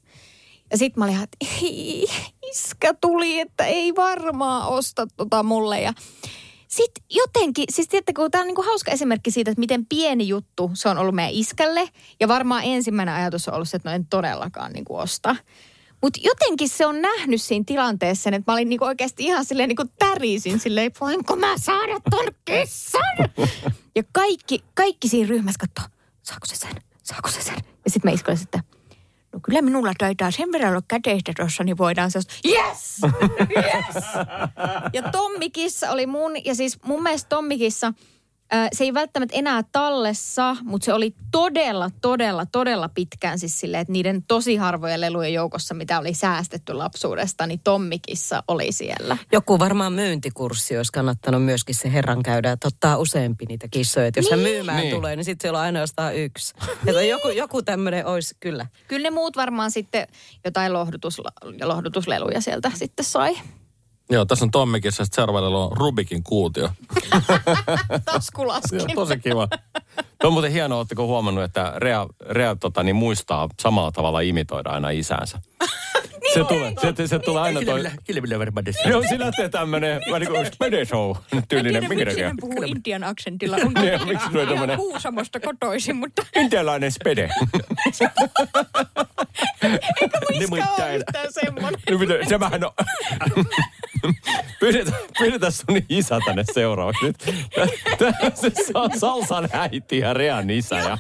[0.70, 2.06] Ja sit mä olin, että ei,
[2.50, 5.80] iskä tuli, että ei varmaan osta tota mulle.
[5.80, 5.92] Ja
[6.76, 10.88] sitten jotenkin, siis tiedättekö, tämä on niinku hauska esimerkki siitä, että miten pieni juttu se
[10.88, 11.88] on ollut meidän iskälle.
[12.20, 15.36] Ja varmaan ensimmäinen ajatus on ollut se, että no en todellakaan niinku osta.
[16.02, 19.84] Mutta jotenkin se on nähnyt siinä tilanteessa että mä olin niinku oikeasti ihan silleen niinku
[19.98, 23.30] tärisin silleen, voinko mä saada ton kissan?
[23.96, 27.56] ja kaikki, kaikki siinä ryhmässä katsoo, saako se sen, saako se sen?
[27.84, 28.60] Ja sitten me iskoin että
[29.34, 32.20] no kyllä minulla taitaa sen verran olla käteistä tuossa, niin voidaan se.
[32.46, 33.00] Yes!
[33.56, 34.04] Yes!
[34.92, 37.92] Ja Tommikissa oli mun, ja siis mun mielestä Tommikissa,
[38.72, 43.92] se ei välttämättä enää tallessa, mutta se oli todella, todella, todella pitkään siis silleen, että
[43.92, 49.16] niiden tosi harvojen lelujen joukossa, mitä oli säästetty lapsuudesta, niin Tommikissa oli siellä.
[49.32, 54.06] Joku varmaan myyntikurssi olisi kannattanut myöskin se herran käydä, että ottaa useampi niitä kissoja.
[54.06, 54.94] Että jos hän myymään Niin.
[54.94, 56.54] tulee, niin sitten siellä on ainoastaan yksi.
[56.86, 58.66] Että joku, joku tämmöinen olisi kyllä.
[58.88, 60.06] Kyllä ne muut varmaan sitten
[60.44, 61.22] jotain lohdutus,
[61.64, 63.34] lohdutusleluja sieltä sitten sai.
[64.10, 66.70] Joo, tässä on Tommikissa, sitten seuraavalla on Rubikin kuutio.
[68.04, 68.78] Taskulaskin.
[68.78, 69.48] Joo, tosi kiva.
[70.20, 74.70] Tuo on muuten hienoa, oletteko huomannut, että Rea, Rea tota, niin muistaa samalla tavalla imitoida
[74.70, 75.38] aina isäänsä.
[76.34, 77.84] se, tulee, se, se tulee aina toi...
[78.88, 81.16] Joo, sillä lähtee tämmönen, vähän niin kuin Spede Show
[81.48, 81.88] tyylinen.
[81.88, 82.34] Minkä takia?
[82.40, 83.56] puhuu Intian aksentilla.
[83.56, 87.28] Niin, miksi on tämmönen Kuusamosta kotoisin, mutta intialainen spede?
[90.50, 91.80] Muista on yhtään semmoinen.
[91.90, 92.72] No mitä, se vähän on...
[94.60, 97.04] Pyydetään, pyydetään sun isä tänne seuraavaksi.
[97.04, 97.16] Nyt,
[98.98, 100.76] Salsan äiti ja Rean isä.
[100.76, 100.98] Ja,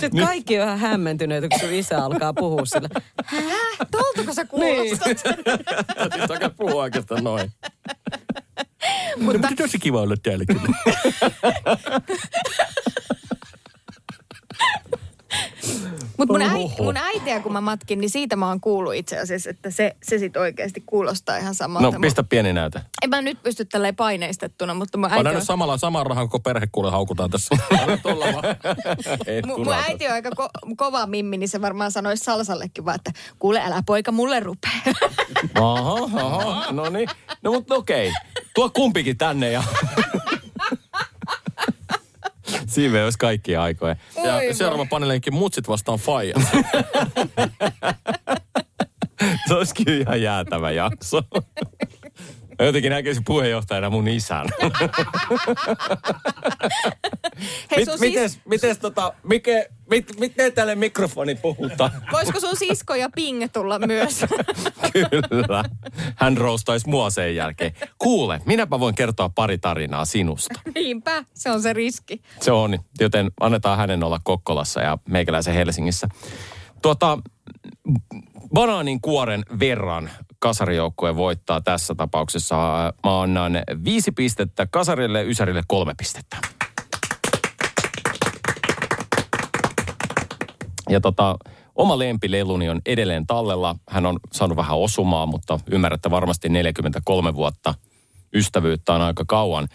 [0.00, 2.88] Sitten kaikki on ihan hämmentyneitä, kun sun isä alkaa puhua sillä.
[3.24, 3.42] Häh?
[3.90, 5.08] Toltako sä kuulostat?
[5.08, 5.34] Sitten
[6.40, 7.52] sä puhua oikeastaan noin.
[9.16, 10.62] Mutta Mutta tosi kiva olla täällä kyllä.
[16.18, 19.50] Mut mun, äiti, mun äitiä, kun mä matkin, niin siitä mä oon kuullut itse asiassa,
[19.50, 21.90] että se, se sit oikeasti kuulostaa ihan samalta.
[21.90, 22.80] no pistä pieni näyte.
[23.02, 26.42] En mä nyt pysty tälleen paineistettuna, mutta mun äiti Anna on, samalla saman rahan, koko
[26.42, 27.56] perhe kuule haukutaan tässä.
[29.46, 33.12] Mun, mun äiti on aika ko- kova mimmi, niin se varmaan sanoisi Salsallekin vaan, että
[33.38, 34.70] kuule älä poika mulle rupea.
[35.54, 37.08] Aha, aha, no niin.
[37.42, 38.12] No mutta okei.
[38.54, 39.62] Tuo kumpikin tänne ja...
[42.72, 43.96] Siinä olisi kaikkia aikoja.
[44.24, 46.34] Ja seuraava paneelinkin mutsit vastaan faija.
[49.48, 51.22] Se olisi kyllä ihan jäätävä jakso.
[52.62, 54.46] Mä jotenkin näkisin puheenjohtajana mun isän.
[57.70, 61.90] Hei, Mit, sun mites, sis- mites tota, mikä, mit, miten tälle mikrofoni puhutaan?
[62.12, 64.20] Voisiko sun sisko ja Ping tulla myös?
[64.92, 65.64] Kyllä.
[66.16, 67.72] Hän roustaisi mua sen jälkeen.
[67.98, 70.60] Kuule, minäpä voin kertoa pari tarinaa sinusta.
[70.74, 72.22] Niinpä, se on se riski.
[72.40, 76.08] Se on, joten annetaan hänen olla Kokkolassa ja meikäläisen Helsingissä.
[76.82, 77.18] Tuota,
[78.54, 80.10] banaanin kuoren verran
[80.42, 82.56] kasarijoukkue voittaa tässä tapauksessa.
[83.04, 83.52] Mä annan
[83.84, 86.36] viisi pistettä kasarille, ysärille kolme pistettä.
[90.88, 91.36] Ja tota,
[91.74, 93.76] oma lempileluni on edelleen tallella.
[93.88, 97.74] Hän on saanut vähän osumaa, mutta ymmärrätte varmasti 43 vuotta
[98.34, 99.68] ystävyyttä on aika kauan.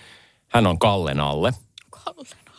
[0.47, 1.53] Hän on Kalle Nalle.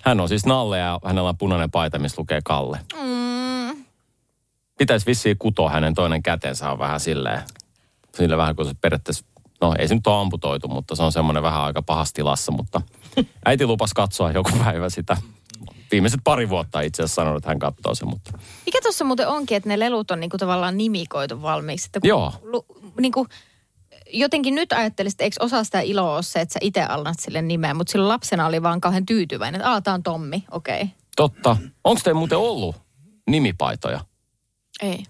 [0.05, 2.81] Hän on siis Nalle ja hänellä on punainen paita, missä lukee Kalle.
[2.95, 3.85] Mm.
[4.79, 7.43] pitäisi vissiin kutoa hänen toinen kätensä on vähän silleen,
[8.17, 9.25] sille vähän kuin se periaatteessa,
[9.61, 12.81] no ei se nyt ole amputoitu, mutta se on semmoinen vähän aika pahassa tilassa, mutta
[13.47, 15.17] äiti lupas katsoa joku päivä sitä.
[15.93, 19.57] Viimeiset pari vuotta itse asiassa sanonut, että hän katsoo sen, mutta Mikä tuossa muuten onkin,
[19.57, 21.87] että ne lelut on niinku tavallaan nimikoitu valmiiksi?
[21.87, 22.33] Että kun, Joo.
[22.43, 22.67] Lu,
[23.01, 23.27] niinku,
[24.13, 27.43] jotenkin nyt ajattelisin, että eikö osa sitä iloa ole se, että sä itse annat sille
[27.43, 30.83] nimeä, mutta silloin lapsena oli vaan kauhean tyytyväinen, että on Tommi, okei.
[30.83, 30.95] Okay.
[31.17, 31.57] totta.
[31.85, 32.77] Onko teillä muuten ollut
[33.31, 34.01] nimipaitoja?
[34.83, 35.05] Ei.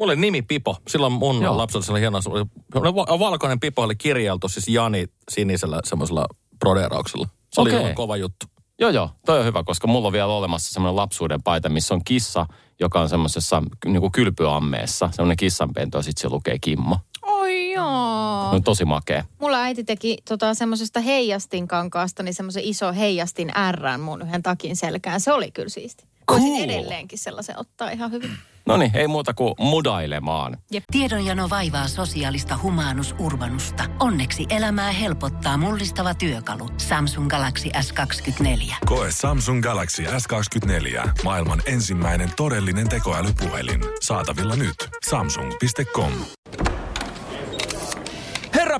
[0.00, 0.76] Mulla oli nimi Pipo.
[0.88, 1.56] Silloin mun Joo.
[1.56, 6.26] Lapsella oli hieno, oli- valkoinen Pipo oli kirjailtu siis Jani sinisellä semmoisella
[6.58, 7.28] broderauksella.
[7.52, 7.80] Se oli Okei.
[7.82, 8.46] ihan kova juttu.
[8.78, 12.04] Joo, joo, toi on hyvä, koska mulla on vielä olemassa semmoinen lapsuuden paita, missä on
[12.04, 12.46] kissa,
[12.80, 16.96] joka on semmoisessa niin kuin kylpyammeessa, semmoinen kissanpento ja sitten se lukee Kimmo.
[17.22, 18.46] Oi joo.
[18.50, 19.24] Se on tosi makea.
[19.40, 25.20] Mulla äiti teki tota, semmoisesta heijastinkankaasta, niin semmoisen iso heijastin R mun yhden takin selkään.
[25.20, 26.04] Se oli kyllä siisti.
[26.30, 26.64] Voisin Cool.
[26.64, 28.30] edelleenkin sellaisen ottaa ihan hyvin.
[28.70, 30.56] No niin, ei muuta kuin mudailemaan.
[30.90, 33.84] Tiedonjano vaivaa sosiaalista humanus urbanusta.
[34.00, 36.68] Onneksi elämää helpottaa mullistava työkalu.
[36.76, 38.74] Samsung Galaxy S24.
[38.86, 41.08] Koe Samsung Galaxy S24.
[41.24, 43.80] Maailman ensimmäinen todellinen tekoälypuhelin.
[44.00, 44.76] Saatavilla nyt.
[45.08, 46.12] Samsung.com.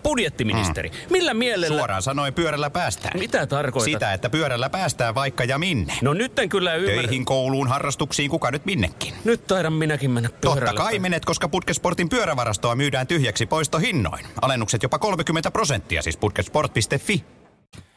[0.00, 1.76] Herra budjettiministeri, millä mielellä...
[1.78, 3.18] Suoraan sanoen pyörällä päästään.
[3.18, 3.84] Mitä tarkoitat?
[3.84, 5.94] Sitä, että pyörällä päästään vaikka ja minne.
[6.02, 7.02] No nyt en kyllä ymmärrä.
[7.02, 9.14] Töihin, kouluun, harrastuksiin, kuka nyt minnekin.
[9.24, 10.78] Nyt taidan minäkin mennä Totta pyörällä.
[10.78, 14.26] kai menet, koska Putkesportin pyörävarastoa myydään tyhjäksi poistohinnoin.
[14.42, 17.24] Alennukset jopa 30 prosenttia, siis putkesport.fi.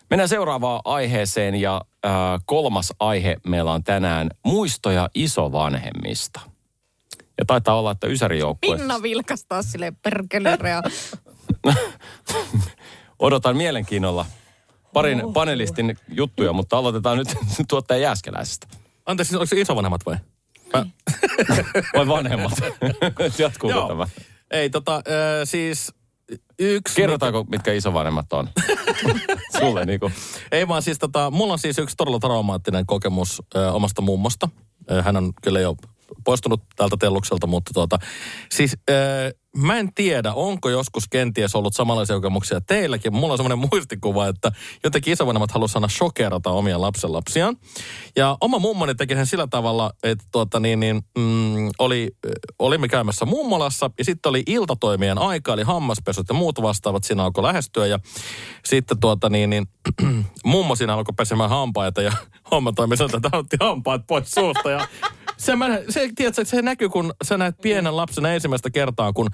[0.10, 2.12] Mennään seuraavaan aiheeseen ja äh,
[2.46, 6.39] kolmas aihe meillä on tänään muistoja isovanhemmista.
[7.38, 8.78] Ja taitaa olla, että Ysärijoukkue...
[8.78, 10.82] Pinna vilkastaa sille perkele rea.
[13.19, 14.26] Odotan mielenkiinnolla
[14.93, 17.28] parin panelistin juttuja, mutta aloitetaan nyt
[17.69, 18.67] tuottaja Jääskeläisestä.
[19.06, 20.17] Anteeksi, onko se isovanhemmat vai?
[20.73, 20.86] Mä,
[21.97, 22.54] Vai vanhemmat?
[23.38, 23.88] Jatkuuko Joo.
[23.88, 24.08] tämä?
[24.52, 25.02] Ei, tota, äh,
[25.43, 25.93] siis
[26.60, 26.95] yksi...
[26.95, 28.49] Kerrotaanko, mitkä isovanhemmat on?
[29.60, 30.12] Sulle niinku.
[30.52, 34.49] Ei vaan siis tota, mulla on siis yksi todella traumaattinen kokemus ö, omasta mummosta.
[34.91, 35.76] Ö, hän on kyllä jo
[36.26, 37.99] poistunut tältä tellukselta, mutta tuota,
[38.52, 38.93] siis ö,
[39.58, 43.13] mä en tiedä, onko joskus kenties ollut samanlaisia kokemuksia teilläkin.
[43.13, 44.52] Mulla on semmoinen muistikuva, että
[44.84, 47.58] jotenkin isovanhemmat halusivat aina shokerata omia lapsenlapsiaan.
[48.16, 52.88] Ja oma mummoni teki sen sillä tavalla, että tuota, niin, niin, mm, oli, ö, olimme
[52.88, 57.86] käymässä mummolassa ja sitten oli iltatoimien aika, eli hammaspesut ja muut vastaavat siinä alkoi lähestyä.
[57.86, 58.00] Ja
[58.66, 59.68] sitten tuota, niin, niin,
[60.46, 62.12] mummo siinä alkoi pesemään hampaita ja
[62.52, 64.72] homma toimi sanoi, että otti hampaat pois suusta.
[64.72, 64.88] Ja
[65.38, 69.28] se, mä, se, tiedätkö, se näkyy, kun sä näet pienen lapsen ensimmäistä kertaa, kun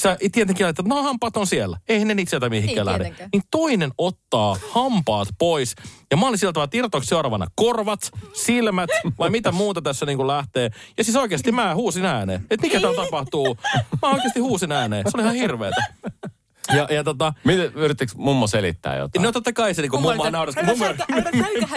[0.00, 1.78] sä tietenkin ajattelet, että no hampaat on siellä.
[1.88, 3.28] Eihän ne niitä sieltä mihinkään Ei lähde.
[3.32, 5.74] Niin toinen ottaa hampaat pois.
[6.10, 10.26] Ja mä olin sieltä vaan, että seuraavana korvat, silmät vai mitä muuta tässä niin kuin
[10.26, 10.70] lähtee.
[10.98, 12.46] Ja siis oikeasti mä huusin ääneen.
[12.50, 13.56] Että mikä täällä tapahtuu?
[14.02, 15.04] Mä oikeasti huusin ääneen.
[15.10, 15.84] Se oli ihan hirveetä.
[16.72, 19.22] Ja, ja tota, Miten, yrittikö mummo selittää jotain?
[19.22, 20.62] No totta kai se niin kuin mummo naurasi.
[20.62, 20.84] Mummo,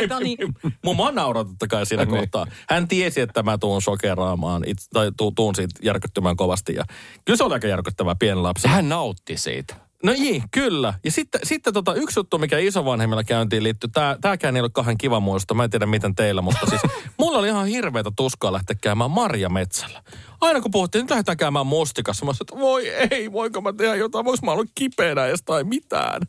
[0.09, 0.37] Dani.
[0.85, 2.15] mummo nauraa totta kai siinä Niin.
[2.19, 2.45] kohtaa.
[2.69, 6.75] Hän tiesi, että mä tuun sokeraamaan, tai tu, tuun siitä järkyttymään kovasti.
[6.75, 6.83] Ja
[7.25, 8.71] kyllä se oli aika järkyttävää pienen lapsen.
[8.71, 9.86] Hän nautti siitä.
[10.03, 10.93] No niin, kyllä.
[11.03, 14.97] Ja sitten, sitten tota, yksi juttu, mikä isovanhemmilla käyntiin liittyy, tää, tääkään ei ole kahden
[14.97, 16.81] kiva muisto, mä en tiedä miten teillä, mutta siis
[17.19, 20.03] mulla oli ihan hirveätä tuskaa lähteä käymään marjametsällä.
[20.41, 23.95] Aina kun puhuttiin, nyt lähdetään käymään mustikassa, mä sanoin, että voi ei, voinko mä tehdä
[23.95, 26.21] jotain, voiko mä olla kipeänä edes tai mitään.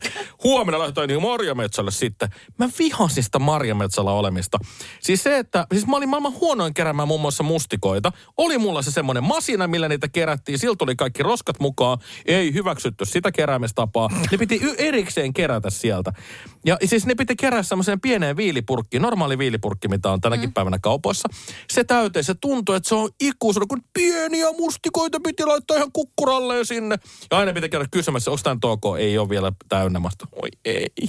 [0.44, 2.28] Huomenna lähdetään niin marjametsälle sitten.
[2.59, 4.59] Mä vihasin sitä marjametsällä olemista.
[5.00, 8.12] Siis se, että siis mä olin maailman huonoin keräämään muun muassa mustikoita.
[8.37, 10.59] Oli mulla se semmoinen masina, millä niitä kerättiin.
[10.59, 11.98] Siltä tuli kaikki roskat mukaan.
[12.26, 13.33] Ei hyväksytty sitä
[13.68, 14.09] keräämistapaa.
[14.31, 16.12] Ne piti y- erikseen kerätä sieltä.
[16.64, 19.02] Ja siis ne piti kerätä semmoiseen pieneen viilipurkkiin.
[19.02, 20.52] Normaali viilipurkki, mitä on tänäkin mm.
[20.52, 21.28] päivänä kaupoissa.
[21.72, 26.66] Se täyteen, se tuntui, että se on ikuisuuden, kun pieniä mustikoita piti laittaa ihan kukkuralleen
[26.66, 26.96] sinne.
[27.31, 28.98] Ja aina piti käydä kysymässä, onko tämä ok?
[28.98, 30.00] Ei ole vielä täynnä.
[30.00, 30.09] Mä
[30.42, 31.09] oi ei.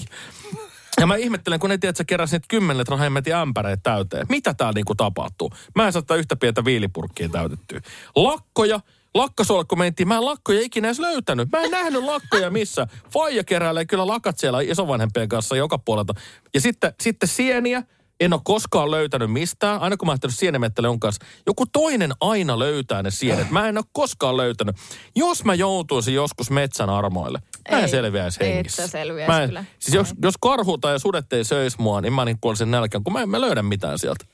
[1.00, 4.26] Ja mä ihmettelen, kun ne tiedät, että sä keräsit niitä kymmenen litran hemmetin ämpäreitä täyteen.
[4.30, 5.52] Mitä täällä niinku tapahtuu?
[5.76, 7.82] Mä en saa yhtä pientä viilipurkkia täytettyä.
[8.15, 8.80] Lakkoja,
[9.15, 10.08] lakkasolkko mentiin.
[10.08, 11.50] Mä en lakkoja ikinä edes löytänyt.
[11.52, 12.88] Mä en nähnyt lakkoja missä.
[13.12, 16.13] Faija keräilee kyllä lakat siellä isovanhempien kanssa joka puolelta.
[16.54, 17.84] Ja sitten, sitten sieniä.
[18.19, 19.82] En ole koskaan löytänyt mistään.
[19.82, 23.52] Aina kun mä oon sienemettele on kanssa, joku toinen aina löytää ne sienet.
[23.52, 24.76] Mä en ole koskaan löytänyt.
[25.15, 27.39] Jos mä joutuisin joskus metsän armoille,
[27.72, 28.88] mä en selviäisi hengissä.
[28.88, 29.65] sä selviäisi Mä en- kyllä.
[29.80, 33.13] Siis jos, jos karhu tai sudet ei söisi mua, niin mä niin kuolisin nälkään, kun
[33.13, 34.26] mä en mä löydä mitään sieltä.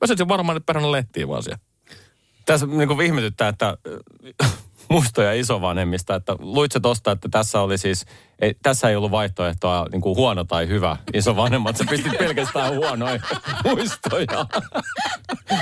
[0.00, 1.58] Mä söisin varmaan nyt perhana lehtiä vaan siellä.
[2.44, 3.76] Tässä niin kuin ihmetyttää, että
[4.42, 4.52] äh,
[4.90, 8.06] muistoja isovanhemmista, että luitse tosta, että tässä oli siis,
[8.40, 13.20] ei, tässä ei ollut vaihtoehtoa niin kuin huono tai hyvä isovanhemmat, sä pistit pelkästään huonoja
[13.64, 14.46] muistoja.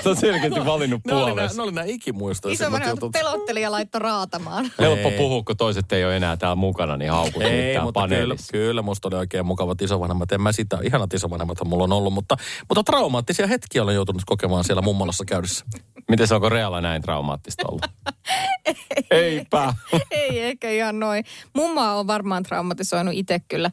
[0.05, 1.57] Sä oot selkeästi valinnut Ne oli, nää, puolesta.
[1.57, 3.12] ne oli nämä ikimuistoisimmat Isovanhemmat jutut.
[3.12, 4.70] pelotteli ja laittoi raatamaan.
[4.81, 5.16] Helppo Ei.
[5.16, 8.53] puhua, kun toiset ei ole enää täällä mukana, niin haukut Ei, mitään mutta kyllä, paneelissa.
[8.53, 10.33] kyllä musta oli oikein mukavat isovanhemmat.
[10.33, 12.37] En mä sitä, ihanat isovanhemmat mulla on ollut, mutta,
[12.68, 15.64] mutta traumaattisia hetkiä olen joutunut kokemaan siellä mummolassa käydessä.
[16.09, 17.83] Miten se onko Reala näin traumaattista ollut?
[19.11, 19.75] Eipä.
[20.11, 21.25] Ei ehkä ihan noin.
[21.55, 23.71] Mummoa on varmaan traumatisoinut itse kyllä.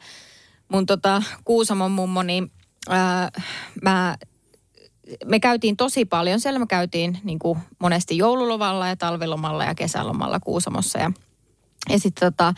[0.69, 2.51] Mun tota, Kuusamon mummo, niin
[2.89, 3.31] ää,
[3.81, 4.17] mä,
[5.25, 6.59] me käytiin tosi paljon siellä.
[6.59, 10.99] Me käytiin niin kuin monesti joululovalla ja talvilomalla ja kesälomalla Kuusamossa.
[10.99, 11.11] Ja,
[11.89, 12.53] ja sitten tota,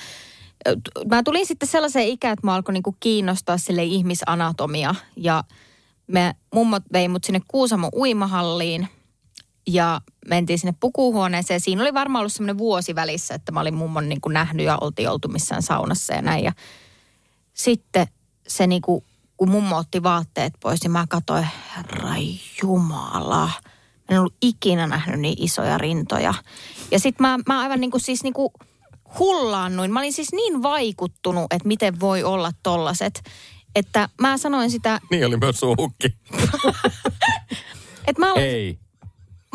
[1.09, 4.95] mä tulin sitten sellaiseen ikään, että mä alkoi niin kuin kiinnostaa sille ihmisanatomia.
[5.15, 5.43] Ja
[6.07, 8.87] me mummot vei mut sinne Kuusamon uimahalliin
[9.67, 11.59] ja mentiin sinne pukuhuoneeseen.
[11.59, 14.77] Siinä oli varmaan ollut semmoinen vuosi välissä, että mä olin mummon niin kuin nähnyt ja
[14.81, 16.43] oltiin oltu missään saunassa ja näin.
[16.43, 16.51] Ja
[17.53, 18.07] sitten
[18.47, 19.05] se niin kuin,
[19.37, 22.13] kun mummo otti vaatteet pois, niin mä katsoin, herra
[22.63, 23.45] jumala.
[23.45, 26.33] Mä en ollut ikinä nähnyt niin isoja rintoja.
[26.91, 28.49] Ja sitten mä, mä aivan niin kuin siis niin kuin
[29.19, 29.91] hullaannuin.
[29.91, 33.23] Mä olin siis niin vaikuttunut, että miten voi olla tollaset.
[33.75, 36.07] Että mä sanoin sitä, Niin oli myös sun hukki.
[38.07, 38.79] että mä olen Ei.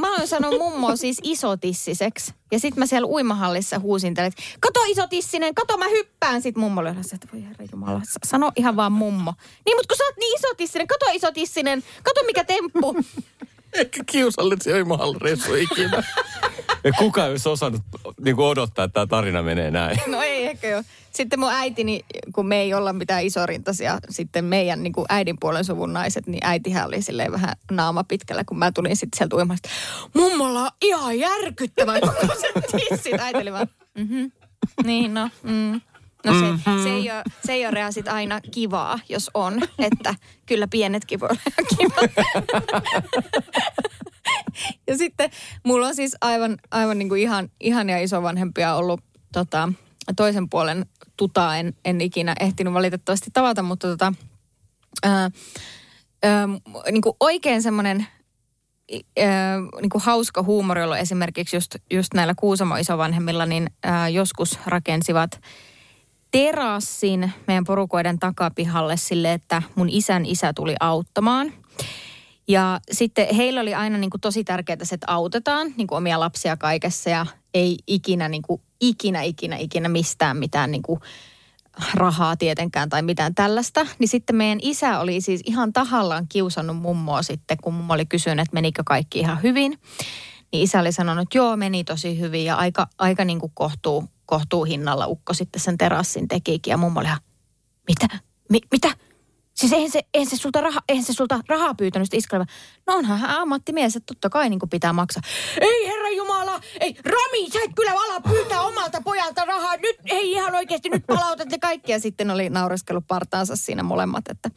[0.01, 2.33] Mä oon sanonut mummoa siis isotissiseksi.
[2.53, 6.43] Ja sit mä siellä uimahallissa huusin tälle, että kato isotissinen, kato mä hyppään.
[6.43, 9.35] Sit mummo oli että voi herra jumala, sa- sano ihan vaan mummo.
[9.67, 12.97] Niin, mutta kun sä oot niin isotissinen, kato isotissinen, kato mikä temppu.
[13.73, 16.03] Ehkä kiusallisia imahallereissu ikinä.
[16.85, 17.83] Ja kuka ei olisi osannut
[18.25, 19.99] niin kuin odottaa, että tämä tarina menee näin.
[20.07, 20.83] No ei ehkä jo.
[21.13, 22.05] Sitten mun äitini,
[22.35, 26.41] kun me ei olla mitään isorintaisia, sitten meidän niin kuin äidin puolen suvun naiset, niin
[26.47, 29.69] äitihän oli silleen vähän naama pitkällä, kun mä tulin sitten sieltä uimasta.
[30.15, 33.21] Mummolla on ihan järkyttävän kokoiset tissit.
[33.21, 34.25] Äiti oli vaan, mhm,
[34.85, 35.81] niin no, mm.
[36.27, 36.83] No se, mm-hmm.
[36.83, 40.15] se, ei ole, se ei ole sit aina kivaa, jos on, että
[40.47, 41.97] kyllä pienetkin voi olla ihan kiva.
[44.87, 45.31] Ja sitten
[45.65, 49.01] mulla on siis aivan, aivan niin kuin ihan, ihania isovanhempia ollut
[49.33, 49.73] tota,
[50.17, 51.57] toisen puolen tutaa.
[51.57, 54.13] En, en ikinä ehtinyt valitettavasti tavata, mutta tota,
[55.03, 55.31] ää,
[56.23, 56.49] ää,
[56.91, 58.07] niin kuin oikein semmoinen
[59.19, 64.59] ää, niin kuin hauska huumori ollut esimerkiksi just, just näillä Kuusamo isovanhemmilla, niin ää, joskus
[64.67, 65.41] rakensivat
[66.37, 71.53] terassin meidän porukoiden takapihalle sille, että mun isän isä tuli auttamaan.
[72.49, 76.21] Ja sitten heillä oli aina niin kuin tosi tärkeää se, että autetaan niin kuin omia
[76.21, 81.01] lapsia kaikessa ja ei ikinä, niin kuin, ikinä, ikinä, ikinä mistään mitään niin kuin
[81.95, 83.87] rahaa tietenkään tai mitään tällaista.
[83.99, 88.43] Niin sitten meidän isä oli siis ihan tahallaan kiusannut mummoa sitten, kun mummo oli kysynyt,
[88.43, 89.79] että menikö kaikki ihan hyvin.
[90.53, 94.09] Niin isä oli sanonut, että joo, meni tosi hyvin ja aika, aika niin kuin kohtuu,
[94.27, 96.71] kohtuu hinnalla ukko sitten sen terassin tekikin.
[96.71, 97.21] Ja mummo oli ihan,
[97.89, 98.19] mitä?
[98.51, 98.91] Mi- mitä?
[99.55, 102.47] Siis eihän se, eihän se, sulta, raha, eihän se sulta rahaa pyytänyt sitä iskelevä.
[102.87, 105.23] No onhan hän ammattimies, että totta kai niin pitää maksaa.
[105.61, 106.36] Ei herra Jumala,
[106.81, 109.77] ei Rami, sä et kyllä ala pyytää omalta pojalta rahaa.
[109.77, 111.93] Nyt, ei ihan oikeasti, nyt palautat ne kaikki.
[111.93, 114.51] Ja sitten oli naureskellut partaansa siinä molemmat, että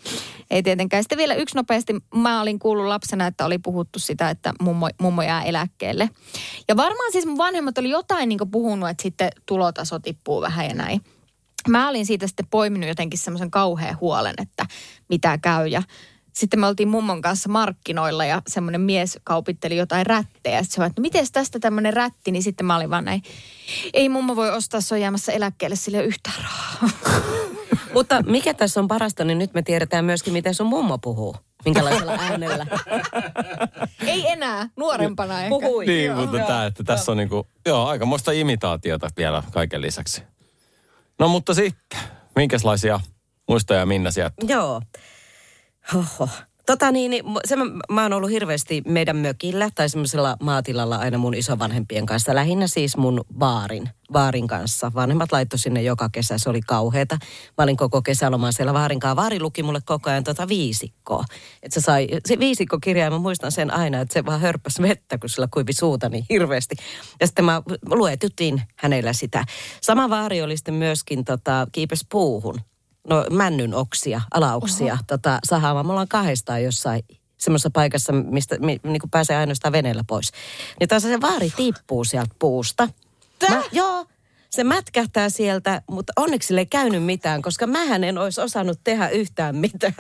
[0.52, 1.04] ei tietenkään.
[1.04, 5.22] Sitten vielä yksi nopeasti, mä olin kuullut lapsena, että oli puhuttu sitä, että mummo, mummo
[5.22, 6.10] jää eläkkeelle.
[6.68, 10.74] Ja varmaan siis mun vanhemmat oli jotain niin puhunut, että sitten tulotaso tippuu vähän ja
[10.76, 11.02] näin
[11.68, 14.66] mä olin siitä sitten poiminut jotenkin semmoisen kauhean huolen, että
[15.10, 15.68] mitä käy.
[15.68, 15.84] Ja
[16.40, 20.64] sitten me oltiin mummon kanssa markkinoilla ja semmoinen mies kaupitteli jotain rättejä.
[20.64, 23.24] Sitten se var, että miten tästä tämmöinen rätti, niin sitten mä olin vaan näin,
[23.94, 26.90] ei mummo voi ostaa, se on jäämässä eläkkeelle, ole yhtään rahaa.
[27.94, 31.36] Mutta mikä tässä on parasta, niin nyt me tiedetään myöskin, miten sun mummo puhuu.
[31.66, 32.66] Minkälaisella äänellä.
[34.08, 35.50] ei enää, nuorempana ehkä.
[35.50, 35.86] Puhui.
[35.86, 36.16] Niin, Joo.
[36.16, 40.24] mutta tää, että tässä on niinku, joo, aikamoista imitaatiota vielä kaiken lisäksi.
[41.20, 42.00] No mutta sitten,
[42.36, 43.00] minkälaisia
[43.48, 44.36] muistoja Minna sieltä?
[44.48, 44.82] Joo.
[45.94, 46.30] Hoho.
[46.66, 51.18] Tota niin, niin se mä, mä oon ollut hirveästi meidän mökillä tai semmoisella maatilalla aina
[51.18, 52.36] mun isovanhempien kanssa.
[52.36, 54.92] Lähinnä siis mun vaarin, vaarin kanssa.
[54.96, 57.18] Vanhemmat laittoi sinne joka kesä, se oli kauheeta.
[57.58, 59.16] Mä olin koko kesälomaan siellä vaarin kanssa.
[59.16, 61.26] Vaari luki mulle koko ajan tota viisikkoa.
[61.64, 65.18] Et se sai, se viisikkokirja, ja mä muistan sen aina, että se vaan hörppäs vettä,
[65.18, 66.76] kun sillä kuivi suuta niin hirveästi.
[67.20, 67.62] Ja sitten mä
[67.92, 69.46] luetutin hänellä sitä.
[69.82, 72.60] Sama vaari oli sitten myöskin tota, kiipes puuhun
[73.08, 75.86] no männyn oksia, alaoksia tota, sahaamaan.
[75.86, 77.04] Me ollaan kahdestaan jossain
[77.38, 80.32] semmoisessa paikassa, mistä mi, niin kuin pääsee ainoastaan veneellä pois.
[80.80, 82.90] Niin taas se vaari tippuu sieltä puusta.
[83.50, 84.06] Mä, joo,
[84.50, 89.10] se mätkähtää sieltä, mutta onneksi sille ei käynyt mitään, koska mähän en olisi osannut tehdä
[89.10, 89.94] yhtään mitään.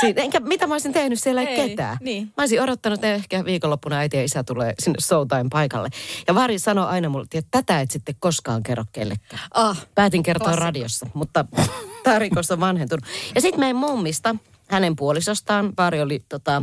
[0.00, 1.96] Siinä, enkä mitä mä olisin tehnyt, siellä ei, Ei, ketään.
[2.00, 2.24] niin.
[2.26, 5.88] Mä olisin odottanut, että ehkä viikonloppuna äiti ja isä tulee sinne showtime paikalle.
[6.28, 9.42] Ja Vari sanoi aina mulle, että tätä et sitten koskaan kerro kellekään.
[9.54, 10.64] Ah, Päätin kertoa Klassikko.
[10.64, 11.44] radiossa, mutta
[12.04, 13.04] tämä rikos on vanhentunut.
[13.34, 14.36] Ja sitten meidän mummista,
[14.68, 16.62] hänen puolisostaan, Vaari oli tota,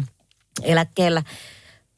[0.63, 1.23] eläkkeellä.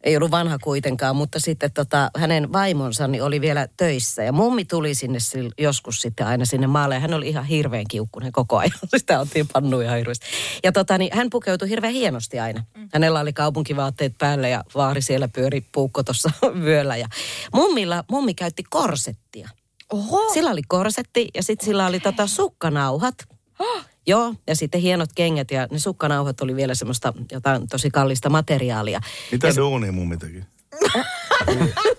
[0.04, 4.24] Ei ollut vanha kuitenkaan, mutta sitten tota, hänen vaimonsa niin oli vielä töissä.
[4.24, 5.20] Ja mummi tuli sinne
[5.58, 6.95] joskus sitten aina sinne maalle.
[6.95, 8.72] Ja hän oli ihan hirveän kiukkunen koko ajan.
[8.97, 10.26] Sitä oltiin pannuja hirveästi.
[10.64, 12.64] Ja tota, niin hän pukeutui hirveän hienosti aina.
[12.93, 16.32] Hänellä oli kaupunkivaatteet päällä ja vaari siellä pyöri puukko tuossa
[16.66, 16.97] vyöllä.
[16.97, 17.08] Ja
[17.54, 19.49] mummilla, mummi käytti korsettia.
[19.93, 20.34] oho.
[20.34, 23.16] Sillä oli korsetti ja sitten sillä oli tota sukkanauhat.
[24.08, 29.02] Joo, ja sitten hienot kengät ja ne sukkanauhat oli vielä semmoista jotain tosi kallista materiaalia.
[29.32, 30.43] Mitä ja se- duunia mummi teki?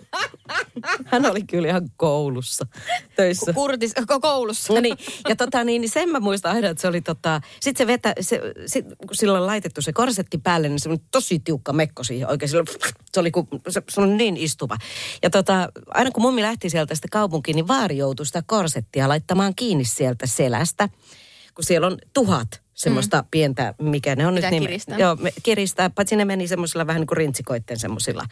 [1.04, 2.66] hän oli kyllä ihan koulussa
[3.16, 3.52] töissä.
[3.52, 4.72] Kurtis, ko- koulussa.
[4.72, 4.98] No niin,
[5.28, 8.12] ja tota niin, niin sen mä muistan aina, että se oli tota, sit se vetä,
[8.20, 12.04] se, sit, kun sillä on laitettu se korsetti päälle, niin se on tosi tiukka mekko
[12.04, 12.48] siihen oikein.
[12.48, 12.64] Sillä,
[13.12, 14.76] se oli kun, se, se on niin istuva.
[15.22, 19.54] Ja tota, aina kun mummi lähti sieltä sitä kaupunkiin, niin vaari joutui sitä korsettia laittamaan
[19.54, 20.88] kiinni sieltä selästä,
[21.54, 23.28] kun siellä on tuhat semmoista mm.
[23.30, 24.98] pientä, mikä ne on Pitää nyt kiristää.
[24.98, 28.24] Joo, me, kiristää, paitsi ne meni semmoisilla vähän niin kuin rintsikoitten semmoisilla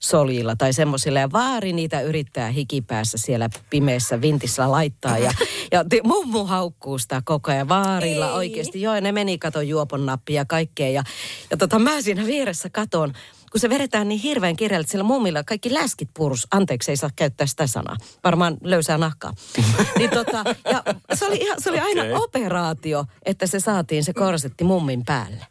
[0.00, 1.20] soljilla tai semmoisilla.
[1.20, 5.18] Ja vaari niitä yrittää hikipäässä siellä pimeässä vintissä laittaa.
[5.18, 5.32] Ja,
[5.72, 8.32] ja mummu haukkuu sitä koko ajan vaarilla Ei.
[8.32, 8.82] oikeasti.
[8.82, 10.88] Joo, ja ne meni kato juopon nappia ja kaikkea.
[10.88, 11.02] Ja,
[11.50, 13.12] ja tota, mä siinä vieressä katon,
[13.52, 16.46] kun se vedetään niin hirveän kirjalle, että sillä mummilla kaikki läskit purus.
[16.50, 17.96] Anteeksi, ei saa käyttää sitä sanaa.
[18.24, 19.32] Varmaan löysää nahkaa.
[19.98, 20.82] niin tota, ja
[21.14, 22.14] se oli, ihan, se oli aina Okei.
[22.14, 25.46] operaatio, että se saatiin se korsetti mummin päälle.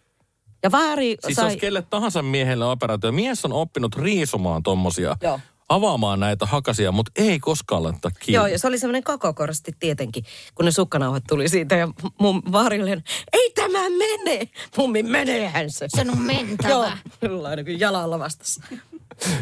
[0.63, 1.51] Ja vaari Siis sai...
[1.51, 3.11] jos kelle tahansa miehelle operaatio.
[3.11, 5.39] Mies on oppinut riisumaan tommosia, Joo.
[5.69, 8.35] Avaamaan näitä hakasia, mutta ei koskaan laittaa kiinni.
[8.35, 10.23] Joo, ja se oli semmoinen koko korsti tietenkin,
[10.55, 11.75] kun ne sukkanauhat tuli siitä.
[11.75, 11.87] Ja
[12.19, 12.91] mun vaari oli,
[13.33, 14.49] ei tämä mene.
[14.77, 15.85] Mummi, meneehän se.
[15.95, 16.69] Sen on mentävä.
[16.69, 16.87] Joo,
[17.19, 18.61] kyllä aina kuin jalalla vastassa.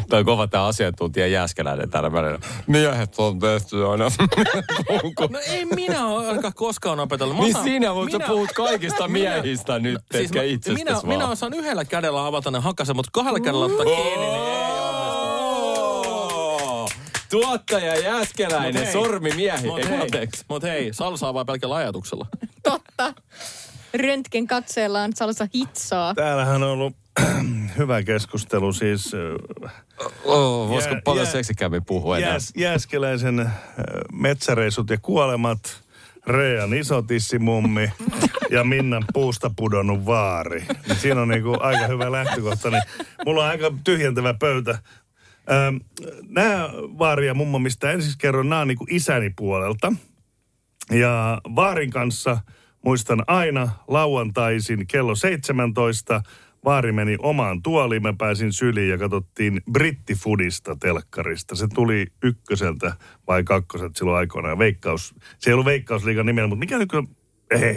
[0.08, 2.38] Tämä on kova tämä asiantuntija Jääskeläinen täällä välillä.
[2.66, 4.04] Miehet on tehty aina.
[5.30, 7.36] No ei minä ole ainakaan koskaan opetellut.
[7.36, 10.92] Niin osaan- sinä, mutta sä minä- puhut kaikista miehistä nyt, Siis etkä mä- itsestäsi minä,
[10.96, 11.08] vaan.
[11.08, 14.43] minä osaan yhdellä kädellä avata ne hakasen, mutta kahdella kädellä ottaa kiinni, niin!
[17.42, 18.92] Tuottaja Jääskeläinen, Mut hei.
[18.92, 19.66] sormimiehi.
[19.66, 20.44] Mut Ei, hei, anteeksi.
[20.48, 22.26] mut hei, salsaa vai pelkällä ajatuksella?
[22.62, 23.14] Totta.
[23.94, 26.14] Röntgen katseellaan salsa hitsaa.
[26.14, 26.96] Täällähän on ollut
[27.78, 29.12] hyvä keskustelu siis
[30.24, 32.30] Oh, voisiko Jää- paljon jää- seksikämmin puhua enää?
[32.30, 33.50] Jääs, Jääskeläisen
[34.12, 35.80] metsäreisut ja kuolemat,
[36.26, 37.92] Rean isotissimummi
[38.50, 40.66] ja Minnan puusta pudonnut vaari.
[40.88, 42.70] Niin siinä on niinku aika hyvä lähtökohta.
[42.70, 42.82] Niin
[43.26, 44.78] mulla on aika tyhjentävä pöytä.
[46.28, 49.92] Nämä vaari ja mummo, mistä ensin kerron, nämä on niinku isäni puolelta.
[50.90, 52.38] Ja Vaarin kanssa
[52.84, 56.22] muistan aina lauantaisin kello 17.
[56.64, 61.56] Vaari meni omaan tuoliin, mä pääsin syliin ja katsottiin brittifudista telkkarista.
[61.56, 64.58] Se tuli ykköseltä vai kakkoselta silloin aikoinaan.
[64.58, 67.16] Veikkaus, se ei ollut Veikkausliigan nimellä, mutta mikä nyt kun,
[67.50, 67.74] ei,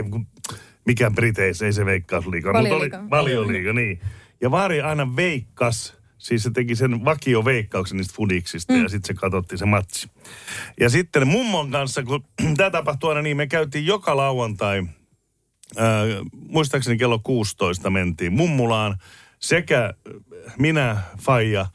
[0.85, 2.53] mikä Briteissä, ei se Veikkausliiga.
[2.53, 2.89] mutta oli.
[3.09, 4.01] Valioliiga, niin.
[4.41, 8.83] Ja Vaari aina veikkas, siis se teki sen vakioveikkauksen niistä fudiksista mm.
[8.83, 10.09] ja sitten se katsottiin se matsi.
[10.79, 12.23] Ja sitten mummon kanssa, kun
[12.57, 14.83] tämä tapahtui aina niin, me käytiin joka lauantai,
[15.77, 16.03] ää,
[16.49, 18.97] muistaakseni kello 16 mentiin mummulaan
[19.39, 19.93] sekä
[20.57, 21.65] minä, Faija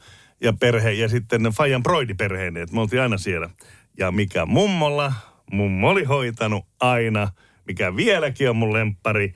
[0.41, 3.49] ja perhe ja sitten Faijan broidiperheen, että me oltiin aina siellä.
[3.97, 5.13] Ja mikä mummolla,
[5.51, 7.27] mummo oli hoitanut aina,
[7.67, 9.33] mikä vieläkin on mun lemppari,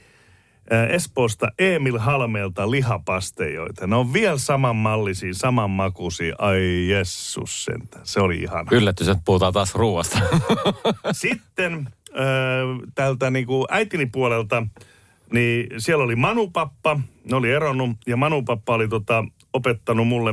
[0.90, 3.88] Espoosta Emil Halmeelta lihapastejoita.
[3.88, 6.36] Ne on vielä saman mallisia, saman makuisia.
[6.38, 8.00] Ai jessus sentä.
[8.04, 8.72] Se oli ihana.
[8.72, 10.20] Yllätys, että puhutaan taas ruoasta.
[11.12, 11.74] Sitten
[12.10, 14.68] äh, tältä niinku äitini puolelta,
[15.34, 17.00] niin siellä oli Manupappa,
[17.32, 20.30] ne oli eronnut, ja Manupappa oli tota, opettanut mulle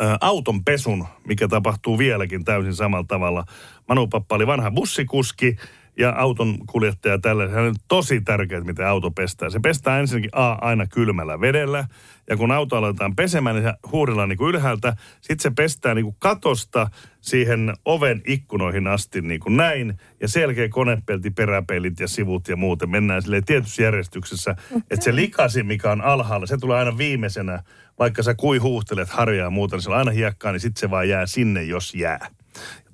[0.00, 3.44] äh, auton pesun, mikä tapahtuu vieläkin täysin samalla tavalla.
[3.88, 5.56] Manupappa oli vanha bussikuski
[5.98, 7.48] ja auton kuljettaja tällä.
[7.48, 9.50] Hän on tosi tärkeää, miten auto pestää.
[9.50, 11.84] Se pestää ensinnäkin A, aina kylmällä vedellä.
[12.30, 14.96] Ja kun auto aletaan pesemään, niin se huurilla niin kuin ylhäältä.
[15.20, 19.98] Sitten se pestää niin kuin katosta siihen oven ikkunoihin asti niin kuin näin.
[20.20, 22.90] Ja selkeä konepelti, peräpeilit ja sivut ja muuten.
[22.90, 24.56] Mennään silleen tietyssä järjestyksessä.
[24.90, 27.62] Että se likasi, mikä on alhaalla, se tulee aina viimeisenä.
[27.98, 30.90] Vaikka sä kui huuhtelet harjaa ja muuta, niin se on aina hiekkaa, niin sitten se
[30.90, 32.26] vaan jää sinne, jos jää.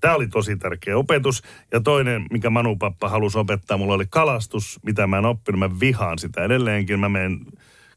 [0.07, 1.43] Tämä oli tosi tärkeä opetus.
[1.73, 5.59] Ja toinen, mikä Manupappa halusi opettaa, mulla oli kalastus, mitä mä en oppinut.
[5.59, 7.01] Mä vihaan sitä edelleenkin.
[7.01, 7.41] Mä menen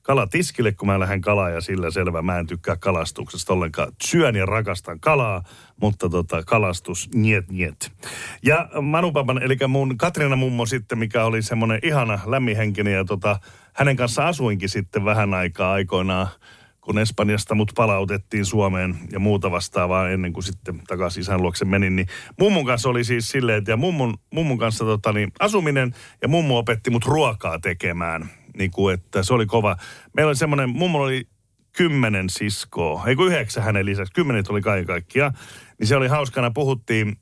[0.02, 2.22] kalatiskille, kun mä lähden kalaa ja sillä selvä.
[2.22, 3.92] Mä en tykkää kalastuksesta ollenkaan.
[4.04, 5.44] Syön ja rakastan kalaa,
[5.82, 7.92] mutta tota, kalastus, niet, niet.
[8.44, 13.40] Ja Manupapan, eli mun Katriina mummo sitten, mikä oli semmoinen ihana lämmihenkinen ja tota,
[13.74, 16.28] hänen kanssa asuinkin sitten vähän aikaa aikoinaan
[16.82, 21.96] kun Espanjasta mut palautettiin Suomeen ja muuta vastaavaa ennen kuin sitten takaisin isän luokse menin,
[21.96, 22.08] niin
[22.40, 26.90] mummun kanssa oli siis silleen, ja mummun, mummun kanssa tota, niin, asuminen ja mummu opetti
[26.90, 28.30] mut ruokaa tekemään.
[28.58, 29.76] Niin kuin, että se oli kova.
[30.14, 31.28] Meillä oli semmoinen, mummu oli
[31.78, 35.34] kymmenen siskoa, ei kun yhdeksän hänen lisäksi, kymmenet oli kaiken kaikkiaan.
[35.80, 37.18] Niin se oli hauskana, puhuttiin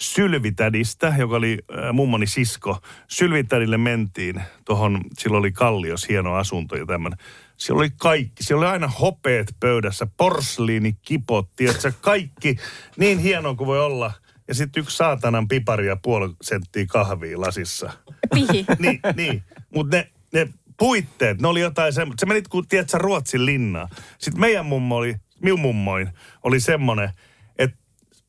[0.00, 2.78] Sylvitädistä, joka oli äh, mummoni sisko.
[3.08, 7.18] Sylvitädille mentiin tuohon, silloin oli Kallios hieno asunto ja tämmöinen.
[7.56, 12.56] Siellä oli kaikki, siellä oli aina hopeet pöydässä, porsliini, kipot, tiedätkö, kaikki
[12.96, 14.12] niin hieno kuin voi olla.
[14.48, 17.92] Ja sitten yksi saatanan pipari ja puoli senttiä kahvia lasissa.
[18.34, 18.66] Pihi.
[18.78, 19.42] niin, niin.
[19.74, 20.48] Mutta ne, ne
[20.78, 22.20] puitteet, ne oli jotain semmoista.
[22.20, 23.88] Se menit kuin, tiedätkö, Ruotsin linnaa.
[24.18, 26.08] Sitten meidän mummo oli, minun mummoin,
[26.42, 27.10] oli semmoinen,
[27.58, 27.76] että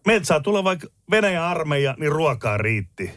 [0.05, 3.11] meiltä saa tulla vaikka Venäjän armeija, niin ruokaa riitti.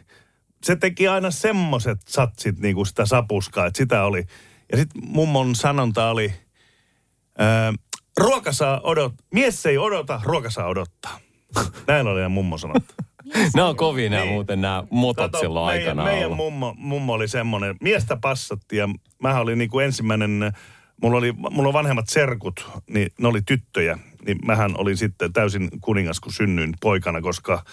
[0.64, 4.24] Se teki aina semmoiset satsit niin kuin sitä sapuskaa, että sitä oli.
[4.72, 6.32] Ja sitten mummon sanonta oli,
[7.38, 7.72] ää,
[8.20, 11.18] ruoka saa odot, mies ei odota, ruoka saa odottaa.
[11.86, 12.94] Näin oli ja mummo sanottu.
[13.54, 14.32] Nämä on kovin nämä Niin.
[14.32, 16.36] muuten nämä motot Kato, silloin meidän, aikana meidän ollut.
[16.36, 18.88] mummo, mummo oli semmoinen, miestä passatti ja
[19.22, 20.52] mä olin niin kuin ensimmäinen,
[21.02, 23.98] mulla, oli, mulla on vanhemmat serkut, niin ne oli tyttöjä.
[24.26, 27.64] Niin mähän olin sitten täysin kuningas, kun synnyin poikana, koska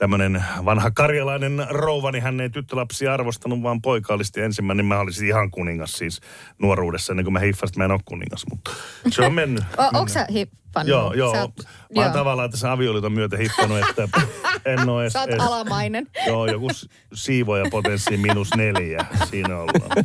[0.00, 4.86] tämmöinen vanha karjalainen rouva, niin hän ei tyttölapsia arvostanut, vaan poika oli sitten ensimmäinen.
[4.86, 6.20] Mä olisin ihan kuningas siis
[6.58, 8.70] nuoruudessa, ennen kuin mä hiffasin, että mä en ole kuningas, mutta
[9.08, 9.64] se on mennyt.
[9.78, 10.26] O, onko sä
[10.70, 10.88] hiffannut?
[10.88, 11.34] Joo, joo.
[11.34, 12.12] Sä oot, Mä oon joo.
[12.14, 14.08] tavallaan tässä avioliiton myötä hiffannut, että
[14.64, 15.12] en ole edes...
[15.12, 16.06] Sä oot edes- alamainen.
[16.26, 16.68] Joo, joku
[17.14, 19.06] siivoja potenssi miinus neljä.
[19.30, 20.04] Siinä ollaan.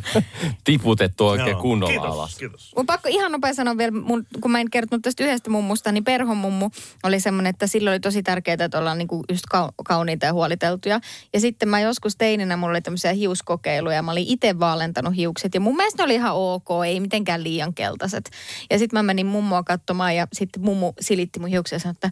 [0.64, 2.36] Tiputettu oikein Joo, kunnolla kiitos, alas.
[2.36, 2.72] Kiitos.
[2.76, 6.04] Mun pakko ihan nopea sanoa vielä, mun, kun mä en kertonut tästä yhdestä mummusta, niin
[6.04, 6.70] Perhon mummu
[7.02, 11.00] oli semmoinen, että sillä oli tosi tärkeää, että ollaan niinku just kau- kauniita ja huoliteltuja.
[11.32, 15.54] Ja sitten mä joskus teininä, mulla oli tämmöisiä hiuskokeiluja, mä olin itse vaalentanut hiukset.
[15.54, 18.30] Ja mun mielestä ne oli ihan ok, ei mitenkään liian keltaiset.
[18.70, 22.10] Ja sitten mä menin mummoa katsomaan ja sitten mummu silitti mun hiuksia ja sanoi, että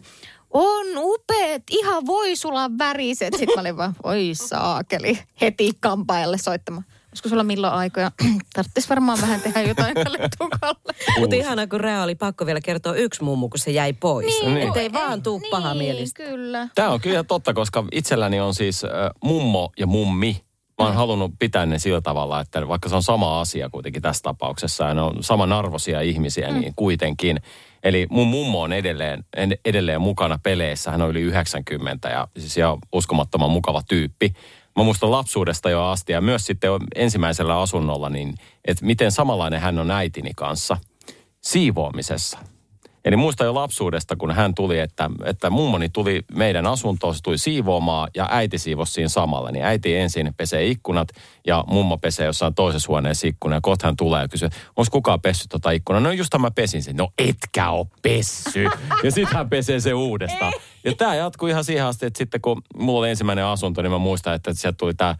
[0.49, 3.33] on upeat, ihan voisulan väriset.
[3.33, 6.85] Sitten mä olin vaan, oi saakeli, heti kampaajalle soittamaan.
[7.09, 8.11] Olisiko sulla milloin aikoja?
[8.55, 10.93] Tarvitsisi varmaan vähän tehdä jotain tälle tukalle.
[11.19, 14.41] Mutta ihana, kun Rea oli pakko vielä kertoa yksi mummu, kun se jäi pois.
[14.41, 14.57] Niin.
[14.57, 16.23] Että ei vaan tuu niin, paha mielistä.
[16.23, 16.67] kyllä.
[16.75, 18.91] Tämä on kyllä totta, koska itselläni on siis äh,
[19.23, 20.41] mummo ja mummi.
[20.79, 20.97] Mä oon Mm.
[20.97, 24.93] halunnut pitää ne sillä tavalla, että vaikka se on sama asia kuitenkin tässä tapauksessa ja
[24.93, 26.59] ne on samanarvoisia ihmisiä, Mm.
[26.59, 27.41] niin kuitenkin.
[27.85, 30.91] Eli mun mummo on edelleen, en- edelleen mukana peleissä.
[30.91, 34.33] Hän on yli 90 ja siis ihan uskomattoman mukava tyyppi.
[34.75, 38.33] Mä muistan lapsuudesta jo asti ja myös sitten ensimmäisellä asunnolla, niin
[38.67, 40.77] että miten samanlainen hän on äitini kanssa
[41.41, 42.39] siivoamisessa.
[43.05, 47.37] Eli muista jo lapsuudesta, kun hän tuli, että, että mummoni tuli meidän asuntoon, se tuli
[47.37, 49.51] siivoamaan ja äiti siivosi siinä samalla.
[49.51, 51.07] Niin äiti ensin pesee ikkunat
[51.47, 53.55] ja mummo pesee jossain toisessa huoneessa ikkuna.
[53.55, 56.01] Ja kohta hän tulee ja kysyy, onko kukaan pessyt tota ikkunaa?
[56.01, 56.95] No just mä pesin sen.
[56.95, 58.63] No etkä oo pessy.
[59.03, 60.53] ja sitten hän pesee se uudestaan.
[60.85, 63.97] Ja tämä jatkuu ihan siihen asti, että sitten kun mulla oli ensimmäinen asunto, niin mä
[63.97, 65.15] muistan, että sieltä tuli tämä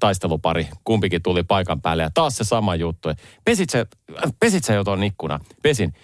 [0.00, 3.08] taistelupari, kumpikin tuli paikan päälle ja taas se sama juttu.
[3.44, 3.86] Pesit sä,
[4.40, 5.40] pesit sä jo tuon ikkunan?
[5.62, 5.94] Pesin.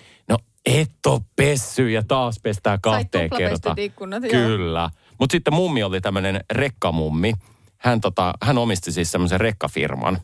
[0.66, 3.76] Et oo pessy ja taas pestää kahteen kertaan.
[4.30, 4.90] Kyllä.
[5.18, 7.32] Mutta sitten mummi oli tämmöinen rekkamummi.
[7.78, 10.18] Hän, tota, hän omisti siis semmoisen rekkafirman.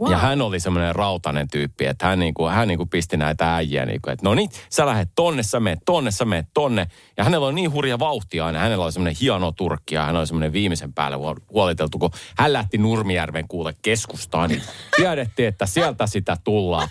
[0.00, 0.12] Wow.
[0.12, 4.10] Ja hän oli semmoinen rautainen tyyppi, että hän, niinku, hän niinku pisti näitä äijä, niinku,
[4.10, 6.86] että no niin, sä lähdet tonne, sä meet tonne, sä meet tonne.
[7.16, 10.26] Ja hänellä oli niin hurja vauhti aina, hänellä oli semmoinen hieno turkki ja hän oli
[10.26, 14.62] semmoinen viimeisen päälle huol- huoliteltu, kun hän lähti Nurmijärven kuule keskustaan, niin
[14.96, 16.88] tiedettiin, että sieltä sitä tullaan.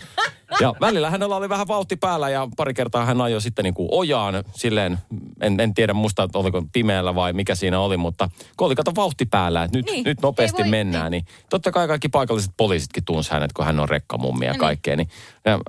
[0.61, 3.87] Ja välillä hänellä oli vähän vauhti päällä ja pari kertaa hän ajoi sitten niin kuin
[3.91, 4.97] ojaan silleen,
[5.41, 8.91] en, en tiedä musta, että oliko pimeällä vai mikä siinä oli, mutta kun oli kato
[8.95, 13.05] vauhti päällä, että nyt, Niin, nyt nopeasti voi- mennään, niin totta kai kaikki paikalliset poliisitkin
[13.05, 14.95] tunsi hänet, kun hän on rekkamummi ja kaikkea.
[14.95, 15.09] Niin,
[15.45, 15.59] ja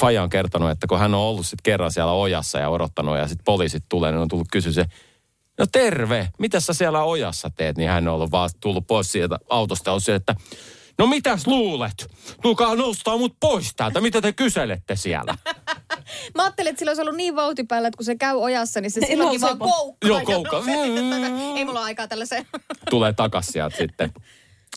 [0.00, 3.28] Faja on kertonut, että kun hän on ollut sitten kerran siellä ojassa ja odottanut ja
[3.28, 4.84] sitten poliisit tulee, niin on tullut kysyä se,
[5.58, 7.76] no terve, mitä sä siellä ojassa teet?
[7.76, 10.34] Niin hän on ollut vaan tullut pois sieltä autosta ja on se, että
[10.98, 12.06] no mitäs luulet?
[12.42, 15.34] Tulkaa nostaa mut pois täältä, mitä te kyselette siellä?
[16.34, 18.90] Mä ajattelin, että sillä olisi ollut niin vauhti päällä, että kun se käy ojassa, niin
[18.90, 20.08] se silloinkin nousee vaan koukkaa.
[20.08, 20.62] Joo, koukkaa.
[21.56, 22.46] Ei mulla aikaa tällaiseen.
[22.90, 24.12] tulee takas sieltä sitten.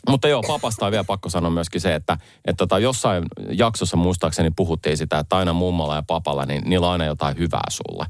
[0.09, 4.51] Mutta joo, papasta on vielä pakko sanoa myöskin se, että, että tota, jossain jaksossa muistaakseni
[4.55, 8.05] puhuttiin sitä, että aina mummalla ja papalla, niin niillä on aina jotain hyvää sulle.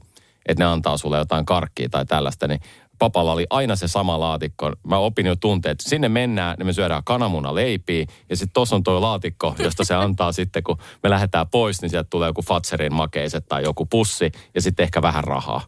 [0.45, 2.47] Että ne antaa sulle jotain karkkia tai tällaista.
[2.47, 2.59] Niin
[2.99, 4.71] papalla oli aina se sama laatikko.
[4.87, 8.05] Mä opin jo tunteet, että sinne mennään, niin me syödään kananmuna leipiä.
[8.29, 11.89] Ja sitten tuossa on tuo laatikko, josta se antaa sitten, kun me lähdetään pois, niin
[11.89, 14.31] sieltä tulee joku Fatserin makeiset tai joku pussi.
[14.55, 15.61] Ja sitten ehkä vähän rahaa.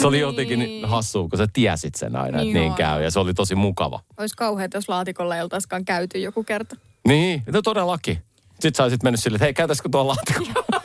[0.00, 0.88] Se oli jotenkin Niin.
[0.88, 3.02] hassua, kun sä tiesit sen aina, että Niin käy.
[3.02, 4.00] Ja se oli tosi mukava.
[4.18, 6.76] Olisi kauheata, jos laatikolla ei oltaisikaan käyty joku kerta.
[7.08, 8.18] Niin, no todellakin.
[8.52, 10.64] Sitten sä olisit mennyt silleen, että hei, käytäisikö tuo laatikko?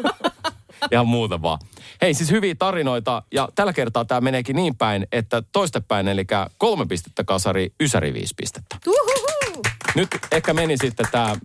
[0.91, 1.59] Ihan muuta vaan.
[2.01, 3.23] Hei, siis hyviä tarinoita.
[3.32, 6.25] Ja tällä kertaa tämä meneekin niin päin, että toistepäin, eli
[6.57, 8.78] kolme pistettä kasari, ysäri viisi pistettä.
[8.88, 9.61] Uhuhu.
[9.95, 11.36] Nyt ehkä meni sitten tämä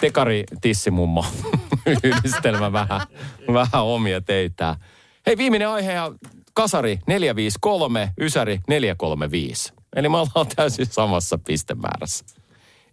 [0.00, 1.24] tekari tissimummo
[2.04, 3.00] yhdistelmä vähän,
[3.52, 4.76] vähän omia teitä.
[5.26, 6.12] Hei, viimeinen aihe ja
[6.54, 9.72] kasari 453, ysäri 435.
[9.96, 12.24] Eli me ollaan täysin samassa pistemäärässä.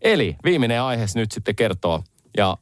[0.01, 2.03] Eli viimeinen aihe nyt sitten kertoo,
[2.37, 2.57] ja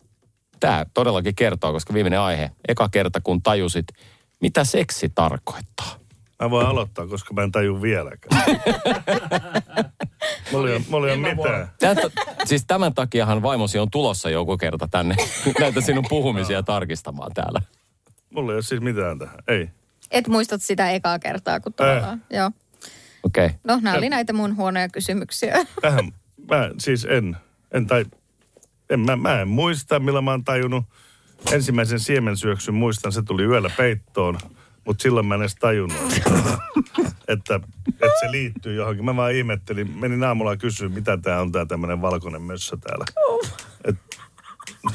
[0.63, 3.87] tämä todellakin kertoo, koska viimeinen aihe, eka kerta kun tajusit,
[4.41, 5.95] mitä seksi tarkoittaa.
[6.41, 8.45] Mä voin aloittaa, koska mä en taju vieläkään.
[10.51, 11.71] mulla ei ole, mulla ei ole mitään.
[11.79, 12.01] Tätä,
[12.45, 15.15] siis tämän takiahan vaimosi on tulossa joku kerta tänne
[15.59, 17.61] näitä sinun puhumisia tarkistamaan täällä.
[18.29, 19.39] Mulla ei ole siis mitään tähän.
[19.47, 19.69] Ei.
[20.11, 22.21] Et muistat sitä ekaa kertaa, kun tavallaan.
[22.29, 22.51] Joo.
[23.23, 23.45] Okei.
[23.45, 23.57] Okay.
[23.63, 25.65] No, nämä oli näitä mun huonoja kysymyksiä.
[25.81, 26.13] Tähän,
[26.49, 27.37] mä siis en,
[27.71, 28.05] en tai,
[28.93, 30.85] en, mä, mä en muista, milloin mä oon tajunnut.
[31.51, 34.37] Ensimmäisen siemensyöksyn muistan, se tuli yöllä peittoon,
[34.85, 35.97] mutta silloin mä en edes tajunnut,
[37.27, 39.05] että, että se liittyy johonkin.
[39.05, 43.05] Mä vaan ihmettelin, menin aamulla kysyä, mitä tää on tää tämmönen valkoinen mössö täällä.
[43.85, 43.95] Et,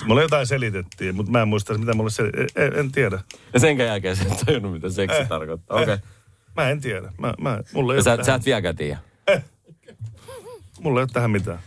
[0.06, 2.30] mulle jotain selitettiin, mutta mä en muista, mitä mulle sel...
[2.56, 3.20] en, en tiedä.
[3.54, 5.80] Ja sen jälkeen sä et tajunnut, mitä seksi Eh, tarkoittaa.
[5.80, 5.94] Okei.
[5.94, 6.02] eh.
[6.56, 7.12] Mä en tiedä.
[7.18, 8.98] Mä, mä, mulla, ei sä, tähän, sä et vieläkään tiedä.
[10.80, 11.58] mulla ei ole tähän mitään.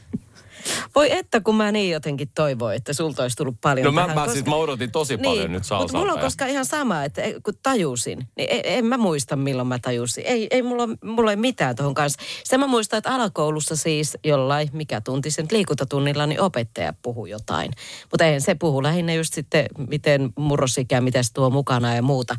[0.95, 4.15] Voi että, kun mä niin jotenkin toivoin, että sulta olisi tullut paljon No mä, tähän,
[4.15, 6.21] mä, koska- siis mä odotin tosi paljon nyt Mutta mulla on salsalta.
[6.21, 10.23] koska ihan sama, että kun tajusin, niin en, en mä muista milloin mä tajusin.
[10.27, 12.19] Ei, ei mulla, mulla ei mitään tuohon kanssa.
[12.43, 17.71] Se mä muistan, että alakoulussa siis jollain, mikä tunti sen liikuntatunnilla, niin opettaja puhui jotain.
[18.11, 22.35] Mutta eihän se puhu lähinnä just sitten, miten murrosikä, mitä se tuo mukana ja muuta.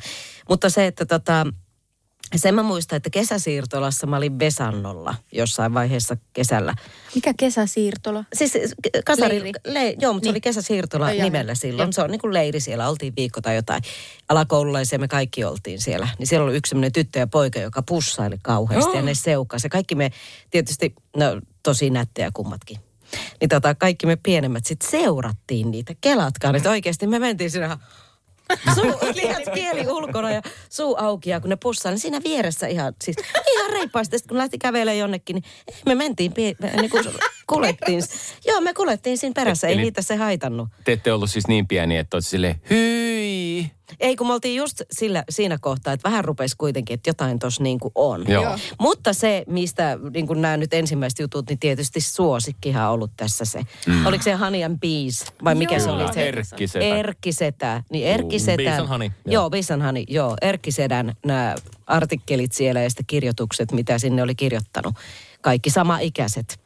[0.48, 1.46] Mutta se, että tota,
[2.38, 6.74] sen mä muistan, että kesäsiirtolassa mä olin Besannolla jossain vaiheessa kesällä.
[7.14, 8.24] Mikä kesäsiirtola?
[8.34, 8.52] Siis
[9.04, 9.52] kasari, Leiri.
[9.66, 10.32] le, joo, mutta se Niin.
[10.34, 11.86] oli kesäsiirtola Ai jaa, nimellä silloin.
[11.86, 11.92] Joo.
[11.92, 13.82] Se on niin kuin leiri siellä, oltiin viikko tai jotain.
[14.28, 16.08] Alakoululaisia me kaikki oltiin siellä.
[16.18, 19.66] Niin siellä oli yksi sellainen tyttö ja poika, joka pussaili kauheasti ja ne seukasi.
[19.66, 20.10] Ja kaikki me
[20.50, 22.78] tietysti, no tosi nättejä kummatkin.
[23.40, 25.94] Niin tota, kaikki me pienemmät sitten seurattiin niitä.
[26.00, 27.78] Kelatkaan, että oikeasti me mentiin ihan
[28.74, 32.94] Suu, lihat kieli ulkona ja suu auki ja kun ne pussaa, niin siinä vieressä ihan,
[33.04, 33.16] siis
[33.54, 34.18] ihan reippaasti.
[34.18, 35.44] Sitten kun lähti kävelemään jonnekin, niin
[35.86, 36.32] me mentiin,
[36.80, 37.04] niin kuin
[37.46, 38.02] kulettiin.
[38.46, 40.68] Joo, me kulettiin siinä perässä, ei Eli- niitä se haitannut.
[40.84, 43.70] Te ette ollut siis niin pieni, että olet silleen, hyi.
[44.00, 47.62] Ei, kun me oltiin just sillä, siinä kohtaa, että vähän rupesi kuitenkin, että jotain tuossa
[47.62, 48.24] niin kuin on.
[48.28, 48.42] Joo.
[48.42, 48.58] Joo.
[48.80, 53.44] Mutta se, mistä niin kuin nämä nyt ensimmäiset jutut, niin tietysti suosikkihan on ollut tässä
[53.44, 53.60] se.
[53.86, 54.06] Mm.
[54.06, 56.28] Oliko se Honey and Bees vai mikä se Kyllä, oli se?
[56.28, 56.84] Erkkisetä.
[56.84, 57.82] Erkkisetä.
[57.90, 58.56] Niin Erkkisetän.
[58.56, 59.32] Bees and Honey, joo.
[59.32, 60.36] Joo, Bees and Honey, joo.
[60.42, 61.54] Erkkisedän nämä
[61.86, 64.94] artikkelit siellä ja sitten kirjoitukset, mitä sinne oli kirjoittanut.
[65.40, 66.60] Kaikki sama-ikäiset.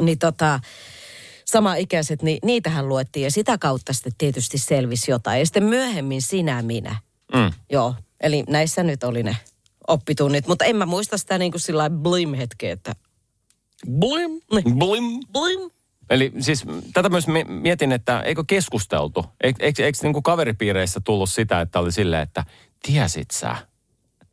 [0.00, 0.60] Niin tota,
[1.46, 5.38] sama-ikäiset, niin niitähän luettiin ja sitä kautta sitten tietysti selvisi jotain.
[5.38, 6.96] Ja sitten myöhemmin sinä minä.
[7.34, 7.52] Mm.
[7.70, 9.36] Joo, eli näissä nyt oli ne
[9.88, 12.92] oppitunnit, mutta en mä muista sitä niin kuin sillä blim-hetkeä, että
[13.98, 14.40] Blim.
[14.78, 15.20] Blim.
[15.32, 15.70] blim.
[16.10, 16.64] Eli siis
[16.94, 19.24] tätä myös mi- mietin, että eikö keskusteltu?
[19.42, 22.44] Eikö, eikö, eikö niin kuin kaveripiireissä tullut sitä, että oli silleen, että
[22.82, 23.56] tiesit sä?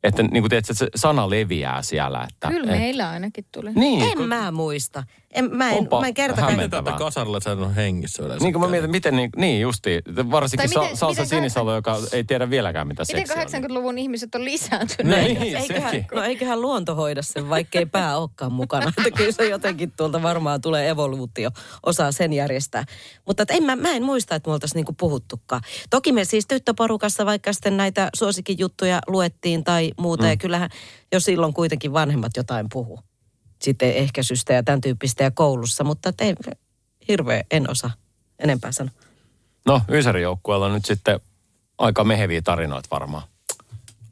[0.04, 2.28] Että niin kuin tiedät, että se sana leviää siellä.
[2.32, 3.72] Että, Kyllä et, meillä ainakin tuli.
[3.74, 5.04] Niin, En kun- mä muista.
[5.34, 6.82] En, mä en, Onpa mä en kerta hämmentävää.
[6.82, 8.44] Miten tätä kasarilla on hengissä yleensä?
[8.44, 10.02] Niin kuin mä mietin, miten niin, niin justi,
[10.32, 13.66] varsinkin Tai sa, miten- Salsa miten Sinisalo, joka ei tiedä vieläkään mitä Miten seksiä on.
[13.66, 15.40] 80-luvun ihmiset on lisääntyneet?
[15.40, 16.08] Niin, eiköhän, sekin.
[16.14, 18.92] no eiköhän luonto hoida sen, vaikkei pää olekaan mukana.
[18.98, 21.50] Että kyllä se jotenkin tuolta varmaan tulee evoluutio,
[21.86, 22.84] osaa sen järjestää.
[23.26, 25.62] Mutta en mä, mä en muista, että me oltaisiin niinku puhuttukaan.
[25.90, 30.24] Toki me siis tyttöporukassa vaikka sitten näitä suosikkijuttuja luettiin tai muuta.
[30.24, 30.30] Mm.
[30.30, 30.70] Ja kyllähän
[31.12, 33.00] jo silloin kuitenkin vanhemmat jotain puhu.
[33.62, 35.84] Sitten ehkäisystä ja tämän tyyppistä ja koulussa.
[35.84, 36.36] Mutta et ei,
[37.08, 37.92] hirveä, en osaa
[38.40, 38.94] enempää sanoa.
[39.66, 41.20] No, Ysäri-joukkueella on nyt sitten
[41.78, 43.24] aika meheviä tarinoita varmaan.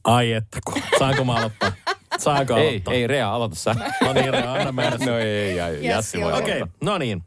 [0.04, 0.82] Ai että, kun.
[1.00, 1.72] saanko mä aloittaa?
[2.18, 2.94] Saanko Ei, aloittaa?
[2.94, 3.76] ei Rea, aloita sä.
[4.04, 4.98] No niin, Rea, anna mennä.
[5.06, 6.40] No ei, ei, ei Jassi voi joo.
[6.40, 6.78] Okei, aloittaa.
[6.82, 7.24] no niin.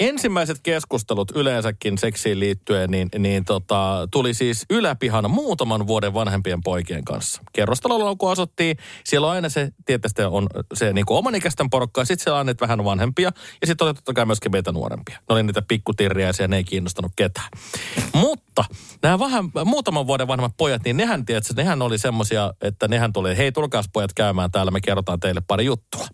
[0.00, 7.04] Ensimmäiset keskustelut yleensäkin seksiin liittyen niin, niin tota, tuli siis yläpihana muutaman vuoden vanhempien poikien
[7.04, 7.42] kanssa.
[7.52, 12.04] Kerrostalolla kun asuttiin, siellä on aina se, tietysti on se niin kuin omanikäisten porukka, ja
[12.04, 13.30] sitten siellä on vähän vanhempia,
[13.60, 15.18] ja sitten oli totta kai myöskin meitä nuorempia.
[15.18, 17.48] Ne oli niitä pikkutirriäisiä, ne ei kiinnostanut ketään.
[18.12, 18.64] Mutta
[19.02, 23.36] nämä vähän, muutaman vuoden vanhemmat pojat, niin nehän, tiedätkö, nehän oli semmosia, että nehän tuli,
[23.36, 26.06] hei tulkaas pojat käymään täällä, me kerrotaan teille pari juttua.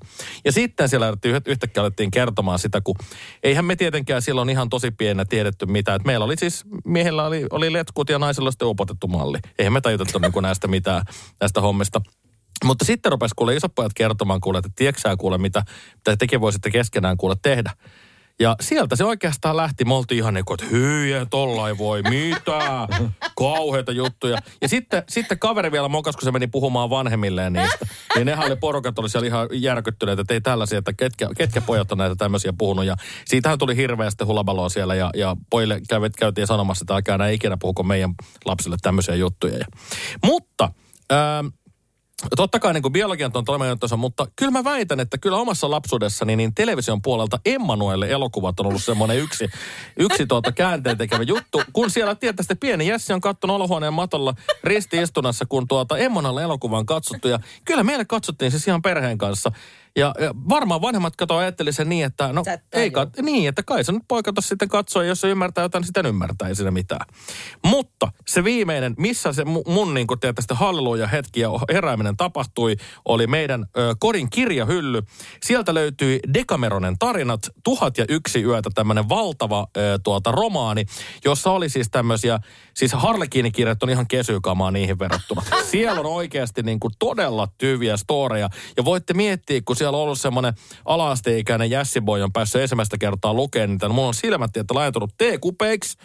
[0.44, 1.12] Ja sitten siellä
[1.46, 2.96] yhtäkkiä alettiin kertomaan sitä, kun
[3.42, 5.94] eihän me tietenkään silloin ihan tosi pienä tiedetty mitä.
[5.94, 9.38] Et meillä oli siis, miehillä oli, oli letkut ja naisilla sitten upotettu malli.
[9.58, 11.02] Eihän me tajutettu niin kuin näistä mitään,
[11.40, 12.00] näistä hommista.
[12.64, 15.64] Mutta sitten rupesi kuule isot pojat kertomaan kuule, että tieksää kuule, mitä,
[15.94, 17.70] mitä tekin voisitte keskenään kuule tehdä.
[18.40, 19.84] Ja sieltä se oikeastaan lähti.
[19.84, 22.88] Me oltiin ihan niin kuin, että hyi, ei voi mitä.
[23.36, 24.38] Kauheita juttuja.
[24.60, 27.86] Ja sitten, sitten kaveri vielä mokas, kun se meni puhumaan vanhemmilleen niistä.
[28.14, 31.92] Niin nehän oli porukat, oli siellä ihan järkyttyneet, että ei tällaisia, että ketkä, ketkä pojat
[31.92, 32.84] on näitä tämmöisiä puhunut.
[32.84, 37.56] Ja siitähän tuli hirveästi hulabaloa siellä ja, ja pojille käyvät, käytiin sanomassa, että älkää ikinä
[37.60, 38.14] puhuko meidän
[38.44, 39.58] lapsille tämmöisiä juttuja.
[39.58, 39.66] Ja,
[40.24, 40.70] mutta...
[41.12, 41.46] Ähm,
[42.36, 46.54] Totta kai niin biologian on toimintansa, mutta kyllä mä väitän, että kyllä omassa lapsuudessani niin
[46.54, 49.48] television puolelta Emmanuelle elokuvat on ollut semmoinen yksi,
[49.96, 51.62] yksi tuota käänteen tekevä juttu.
[51.72, 54.34] Kun siellä tietysti pieni Jessi on kattonut olohuoneen matolla
[54.64, 57.28] ristiistunassa, kun tuota Emmanuelle elokuvan katsottu.
[57.28, 59.52] Ja kyllä meille katsottiin siis ihan perheen kanssa.
[59.96, 63.84] Ja, ja varmaan vanhemmat kato ajatteli sen niin, että no ei kat, niin, että kai
[63.84, 66.54] se nyt poika tossa sitten katsoo, ja jos se ymmärtää jotain, niin sitten ymmärtää, ei
[66.54, 67.06] siinä mitään.
[67.64, 72.76] Mutta se viimeinen, missä se mu- mun niin kuin tietysti halleluja hetki ja herääminen tapahtui,
[73.04, 75.02] oli meidän ö, kodin kirjahylly.
[75.42, 80.84] Sieltä löytyi Dekameronen tarinat, tuhat ja yksi yötä, tämmöinen valtava ö, tuota romaani,
[81.24, 82.38] jossa oli siis tämmöisiä,
[82.74, 85.42] siis Harlekiinikirjat on ihan kesykamaa niihin verrattuna.
[85.70, 90.20] Siellä on oikeasti niin kuin todella tyviä storeja, ja voitte miettiä, kun siellä on ollut
[90.20, 90.54] semmoinen
[90.84, 95.98] ala-asteikäinen jässiboi on päässyt ensimmäistä kertaa lukemaan niitä, niin mulla on silmät tietä laajentunut T-kupeiksi,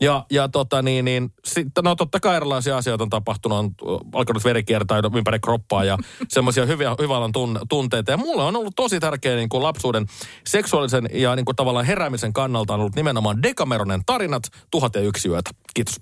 [0.00, 3.70] ja, ja tota niin, niin sitten, no totta kai erilaisia asioita on tapahtunut, on
[4.12, 8.10] alkanut verikiertää ympäri kroppaa ja semmoisia hyviä, hyvän tun, tunteita.
[8.10, 10.06] Ja mulle on ollut tosi tärkeä niin kuin lapsuuden
[10.46, 15.28] seksuaalisen ja niin kuin tavallaan heräämisen kannalta on ollut nimenomaan Dekameronen tarinat, tuhat ja yksi
[15.28, 15.50] yötä.
[15.74, 16.00] Kiitos.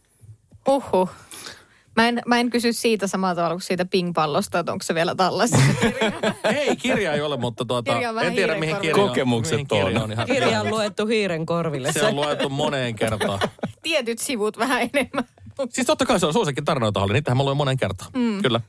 [0.69, 1.11] Uhuh.
[1.99, 5.15] Mä en, mä en kysy siitä samalla tavalla kuin siitä ping-pallosta, että onko se vielä
[5.15, 5.57] tallessa.
[6.57, 9.09] Ei, kirja ei ole, mutta tuota, Kirja en tiedä mihin kirja on.
[9.09, 10.05] Kokemukset mihin kirja on.
[10.05, 11.93] on ihan, Kirja on luettu hiiren korville.
[11.93, 13.41] Se on luettu moneen kertaan.
[13.83, 15.25] Tietyt sivut vähän enemmän.
[15.71, 17.13] Siis totta kai se on suosikin tarinoita, oli.
[17.13, 18.11] Niitähän mä luin moneen kertaan.
[18.15, 18.43] Mm.
[18.43, 18.61] Kyllä.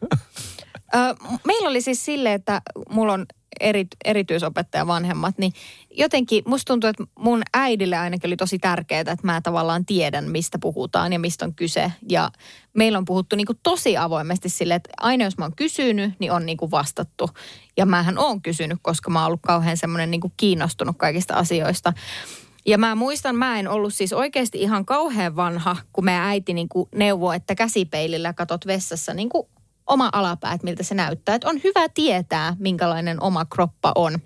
[0.95, 0.97] Ö,
[1.45, 3.25] meillä oli siis sille, että mulla on
[3.59, 5.53] eri, erityisopettaja vanhemmat, niin
[5.91, 10.59] jotenkin musta tuntuu, että mun äidille ainakin oli tosi tärkeää, että mä tavallaan tiedän, mistä
[10.59, 11.91] puhutaan ja mistä on kyse.
[12.09, 12.31] Ja
[12.73, 16.31] meillä on puhuttu niin kuin tosi avoimesti sille, että aina jos mä oon kysynyt, niin
[16.31, 17.29] on niin kuin vastattu.
[17.77, 21.93] Ja mähän oon kysynyt, koska mä oon ollut kauhean semmoinen niin kuin kiinnostunut kaikista asioista.
[22.65, 26.69] Ja mä muistan, mä en ollut siis oikeasti ihan kauhean vanha, kun meidän äiti niin
[26.69, 29.47] kuin neuvoi, että käsipeilillä katot vessassa niin kuin
[29.89, 31.35] oma alapää, että miltä se näyttää.
[31.35, 34.19] Että on hyvä tietää, minkälainen oma kroppa on.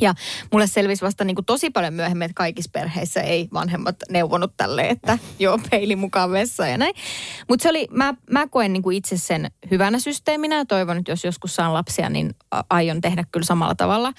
[0.00, 0.14] Ja
[0.52, 4.88] mulle selvisi vasta niin kuin tosi paljon myöhemmin, että kaikissa perheissä ei vanhemmat neuvonut tälle,
[4.88, 6.94] että joo, peili mukaan vessaan ja näin.
[7.48, 11.12] Mutta se oli, mä, mä koen niin kuin itse sen hyvänä systeeminä ja toivon, että
[11.12, 12.34] jos joskus saan lapsia, niin
[12.70, 14.12] aion tehdä kyllä samalla tavalla.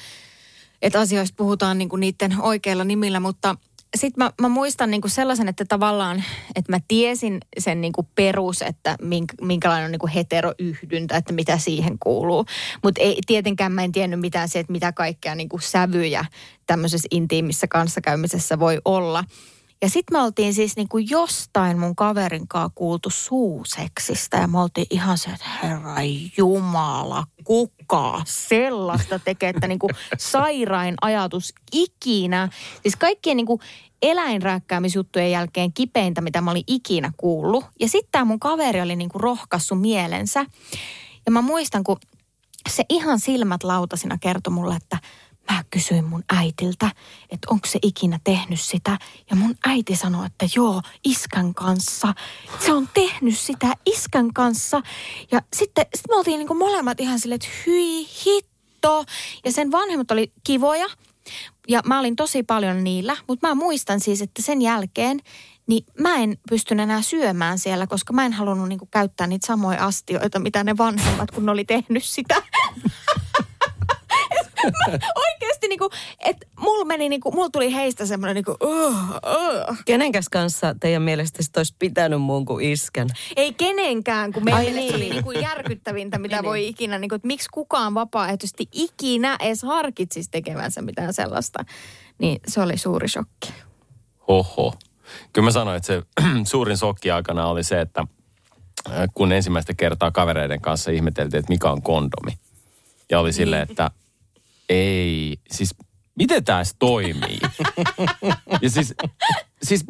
[0.82, 3.56] Että asioista puhutaan niin kuin niiden oikeilla nimillä, mutta
[3.98, 6.24] sitten mä, mä muistan niin kuin sellaisen, että tavallaan,
[6.56, 11.34] että mä tiesin sen niin kuin perus, että mink, minkälainen on niin kuin heteroyhdyntä, että
[11.34, 12.46] mitä siihen kuuluu.
[12.84, 16.26] Mutta tietenkään mä en tiennyt mitään se, että mitä kaikkea niin kuin sävyjä
[16.68, 19.24] tämmöisessä intiimissä kanssakäymisessä voi olla.
[19.82, 24.60] Ja sitten me oltiin siis niin kuin jostain mun kaverin kanssa kuultu suuseksistä ja me
[24.60, 25.96] oltiin ihan se, että herra
[26.38, 32.50] jumala, kuka sellaista tekee, että niin kuin sairain ajatus ikinä.
[32.82, 33.60] Siis kaikkien niin kuin
[34.02, 37.66] eläinrääkkäämisjuttujen jälkeen kipeintä, mitä mä olin ikinä kuullut.
[37.80, 39.22] Ja sitten tämä mun kaveri oli niin kuin
[39.76, 40.46] mielensä.
[41.26, 41.98] Ja mä muistan, kun
[42.70, 44.98] se ihan silmät lautasina kertoi mulle, että
[45.52, 46.91] mä kysyin mun äitiltä,
[47.30, 48.97] että onko se ikinä tehnyt sitä.
[49.30, 52.14] Ja mun äiti sanoi, että joo, iskän kanssa.
[52.66, 54.82] Se on tehnyt sitä iskän kanssa.
[55.32, 59.06] Ja sitten sit me oltiin niinku molemmat ihan silleen, että hyi hitto.
[59.45, 60.88] Ja sen vanhemmat oli kivoja.
[61.68, 65.20] Ja mä olin tosi paljon niillä, mutta mä muistan siis, että sen jälkeen
[65.68, 69.86] niin mä en pystynyt enää syömään siellä, koska mä en halunnut niinku käyttää niitä samoja
[69.86, 72.36] astioita, mitä ne vanhemmat, kun ne oli tehnyt sitä.
[75.26, 75.89] Oikeasti niinku,
[76.20, 78.95] että mulla meni niinku, mulla tuli heistä semmoinen niinku, uh,
[79.70, 79.78] uh.
[79.86, 83.07] Kenenkäs kanssa teidän mielestä sit olisi pitänyt muun kuin iskän?
[83.36, 84.95] Ei kenenkään, kun meidän niin.
[84.95, 90.30] oli niinku järkyttävintä, mitä Niin, voi ikinä, niinku, että miksi kukaan vapaaehtoisesti ikinä edes harkitsisi
[90.32, 91.66] tekevänsä mitään sellaista.
[92.18, 93.53] Niin se oli suuri shokki.
[94.28, 94.74] Oho.
[95.34, 96.01] Kyllä mä sanoin, että se
[96.51, 98.05] suurin sokki aikana oli se, että
[98.89, 102.32] äh, kun ensimmäistä kertaa kavereiden kanssa ihmeteltiin, että mikä on kondomi.
[103.09, 103.91] Ja oli silleen, että
[104.72, 105.76] ei, siis
[106.15, 107.39] miten tämä toimii?
[108.61, 108.93] ja siis,
[109.63, 109.86] siis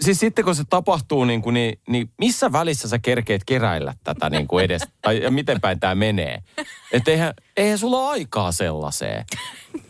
[0.00, 4.30] siis sitten kun se tapahtuu, niin, kuin, niin, niin missä välissä sä kerkeet keräillä tätä
[4.30, 4.82] niin kuin edes?
[5.02, 6.42] tai ja miten päin tämä menee?
[6.92, 9.24] Että eihän, eihän sulla ole aikaa sellaiseen.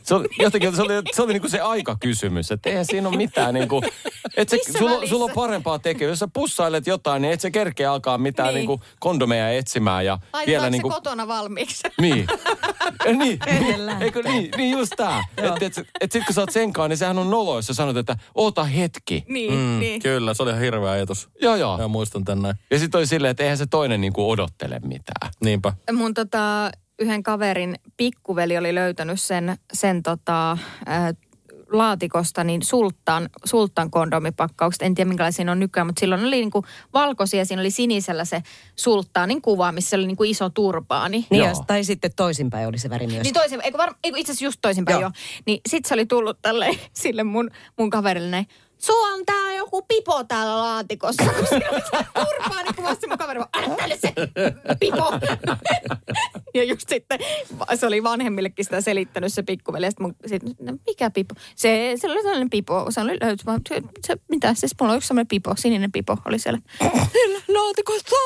[0.02, 3.16] Se oli, jotenkin, se oli, se oli niin kuin se aikakysymys, että eihän siinä ole
[3.16, 3.84] mitään niin kuin,
[4.36, 6.10] että se, sulla, sulla on parempaa tekemään.
[6.10, 8.54] Jos sä pussailet jotain, niin et se kerkeä alkaa mitään niin.
[8.54, 8.68] Niin.
[8.68, 11.82] Niin kuin kondomeja etsimään ja Laitetaanko vielä se niin kuin, kotona valmiiksi?
[12.00, 12.26] niin.
[13.06, 15.24] Eh, niin, niin, eikö niin, niin just tää.
[15.36, 17.96] Että et, et sit kun sä oot senkaan, niin sehän on nolo, jos sä sanot,
[17.96, 19.24] että oota hetki.
[19.28, 20.02] niin, Mm, niin.
[20.02, 21.28] Kyllä, se oli ihan hirveä ajatus.
[21.42, 21.78] Joo, joo.
[21.80, 22.54] Ja muistan tän näin.
[22.70, 25.30] Ja sitten oli silleen, että eihän se toinen niinku odottele mitään.
[25.44, 25.72] Niinpä.
[25.92, 31.12] Mun tota, yhden kaverin pikkuveli oli löytänyt sen, sen tota, ää,
[31.72, 34.82] laatikosta niin sulttaan, sulttaan kondomipakkaukset.
[34.82, 37.44] En tiedä minkälaisia ne on nykyään, mutta silloin oli niinku valkoisia.
[37.44, 38.42] Siinä oli sinisellä se
[38.76, 41.26] sulttaanin kuva, missä oli niinku iso turbaani.
[41.30, 41.48] Niin, Joo.
[41.48, 43.22] ja, tai sitten toisinpäin oli se väri myös.
[43.22, 45.02] Niin toisin, eikö, var, eikö itse asiassa just toisinpäin Joo.
[45.02, 45.10] jo.
[45.46, 48.46] Niin sit se oli tullut tälle sille mun, mun kaverille näin.
[48.84, 51.24] Sulla on tää joku pipo täällä laatikossa.
[52.14, 53.40] Turpaa, niin kuvasi mun kaveri,
[53.76, 54.12] tänne se
[54.80, 55.12] pipo.
[56.54, 57.18] ja just sitten
[57.74, 59.86] se oli vanhemmillekin sitä selittänyt se pikkuveli.
[59.86, 61.34] Ja sit mun, sit, no, mikä pipo?
[61.56, 62.86] Se, se oli sellainen pipo.
[62.90, 64.54] Se oli löyty, vaan, se, se, mitä?
[64.54, 66.58] Siis mulla on yksi sellainen pipo, sininen pipo oli siellä.
[67.54, 68.16] Laatikossa.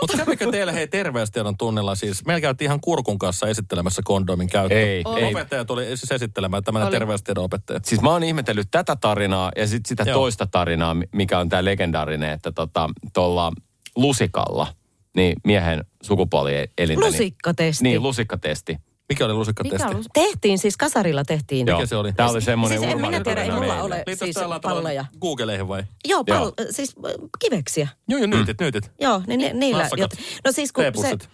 [0.00, 2.24] Mutta kävikö teillä hei terveystiedon tunnella siis?
[2.24, 4.78] Meillä käytiin ihan kurkun kanssa esittelemässä kondomin käyttöä.
[4.78, 5.24] Ei, ei.
[5.30, 6.96] Opettaja tuli siis esittelemään, tämmöinen Oli.
[6.96, 7.80] terveystiedon opettaja.
[7.82, 10.14] Siis mä oon ihmetellyt tätä tarinaa ja sitten sitä Joo.
[10.18, 13.52] toista tarinaa, mi- mikä on tämä legendaarinen, että tota, tuolla
[13.96, 14.66] lusikalla,
[15.16, 17.06] niin miehen sukupuolielintä.
[17.06, 17.82] Lusikkatesti.
[17.84, 18.76] Niin, lusikkatesti.
[19.08, 19.86] Mikä oli lusikkatesti?
[19.86, 20.04] Mikä oli?
[20.14, 21.66] Tehtiin siis, kasarilla tehtiin.
[21.66, 21.86] Joo.
[21.86, 22.12] se oli?
[22.12, 25.04] Tämä oli semmoinen Siis en minä tiedä, ei mulla ole siis palloja.
[25.20, 25.82] Googleihin vai?
[26.08, 26.52] Joo, pal- Joo.
[26.70, 27.88] siis äh, kiveksiä.
[28.08, 28.90] Joo, joo, nyytit, nyytit.
[29.00, 29.82] Joo, niin ni, niillä.
[29.82, 30.12] Nassakat.
[30.12, 31.28] Jot, no siis kun se, P-pussit.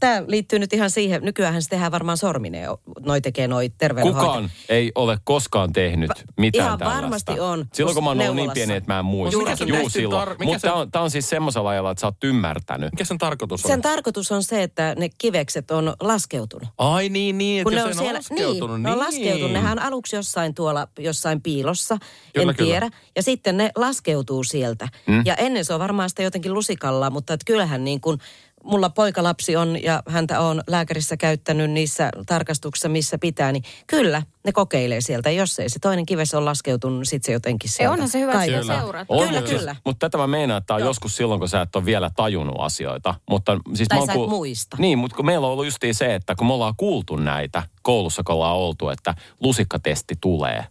[0.00, 2.68] Tämä liittyy nyt ihan siihen, nykyään se tehdään varmaan sormineen,
[3.00, 4.26] noi tekee noi terveydenhoito.
[4.26, 7.02] Kukaan ei ole koskaan tehnyt mitään ihan tällaista.
[7.02, 7.66] varmasti on.
[7.74, 9.38] Silloin kun mä oon ollut niin pieni, että mä en muista.
[9.38, 10.28] Mikä sen Juu, testin silloin.
[10.28, 12.92] tar- Mutta sen- tämä on, on siis semmoisella ajalla, että sä oot ymmärtänyt.
[12.92, 13.68] Mikä sen tarkoitus on?
[13.70, 16.68] Sen tarkoitus on se, että ne kivekset on laskeutunut.
[16.78, 18.76] Ai niin, niin, että Kun ne on siellä, laskeutunut.
[18.76, 19.52] niin, ne on laskeutunut.
[19.52, 21.98] Nehän on aluksi jossain tuolla, jossain piilossa,
[22.34, 22.68] Kyllä, en kyllä.
[22.70, 22.90] tiedä.
[23.16, 24.88] Ja sitten ne laskeutuu sieltä.
[25.06, 25.22] Mm.
[25.24, 28.18] Ja ennen se on varmaan sitä jotenkin lusikalla, mutta että kyllähän niin kuin,
[28.64, 34.52] mulla poikalapsi on ja häntä on lääkärissä käyttänyt niissä tarkastuksissa, missä pitää, niin kyllä ne
[34.52, 35.30] kokeilee sieltä.
[35.30, 38.20] Jos ei se toinen kives ole laskeutunut, niin sitten se jotenkin Ei, sieltä onhan se
[38.20, 38.80] hyvä, että kaivetaan.
[38.80, 39.06] seurata.
[39.14, 39.76] On, Kyllä, mutta kyllä.
[39.84, 43.14] Mutta tätä mä meinaan, että on joskus silloin, kun sä et ole vielä tajunnut asioita.
[43.30, 44.76] Mutta siis Tai mä sä kuul- muista.
[44.80, 48.22] Niin, mutta kun meillä on ollut justiin se, että kun me ollaan kuultu näitä koulussa,
[48.22, 50.64] kun ollaan oltu, että lusikkatesti tulee.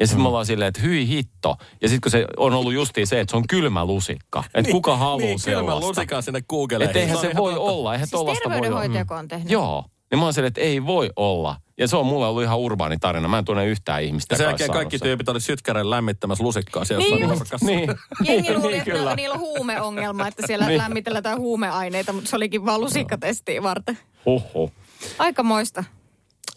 [0.00, 0.22] Ja sitten mm.
[0.22, 1.56] me ollaan silleen, että hyi hitto.
[1.82, 4.44] Ja sitten kun se on ollut justiin se, että se on kylmä lusikka.
[4.54, 5.86] Että kuka haluaa niin, sellaista.
[5.86, 6.86] lusikan sinne Googleihin.
[6.88, 7.70] Että eihän se ihan voi totta.
[7.70, 7.92] olla.
[7.92, 8.62] Eihän Siis tollasta voi olla.
[8.62, 9.50] terveydenhoitajako on tehnyt?
[9.50, 9.84] Joo.
[10.10, 11.56] Niin mä oon silleen, että ei voi olla.
[11.78, 13.28] Ja se on mulle ollut ihan urbaani tarina.
[13.28, 14.34] Mä en tunne yhtään ihmistä.
[14.34, 15.06] Ja sen jälkeen kaikki sen.
[15.06, 17.60] tyypit oli sytkären lämmittämässä lusikkaa siellä Niin jossain.
[17.62, 17.90] Niin.
[18.28, 19.14] Jengi luuli, niin, että kyllä.
[19.16, 20.78] niillä on huumeongelma, että siellä Niin.
[20.78, 23.98] lämmitellään jotain huumeaineita, mutta se olikin vaan lusikkatestiä varten.
[24.26, 24.72] Huhhuh.
[25.18, 25.84] Aika moista.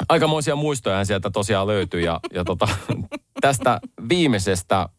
[0.10, 2.02] aikamoisia muistoja sieltä tosiaan löytyy.
[2.02, 2.68] Ja, ja tota,
[3.44, 3.80] tästä
[4.10, 4.90] viimeisestä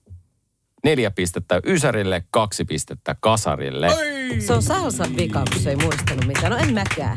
[0.85, 3.89] neljä pistettä Ysärille, kaksi pistettä Kasarille.
[4.39, 6.53] Se on salsan vika, kun se ei muistanut mitään.
[6.53, 7.17] No en mäkään.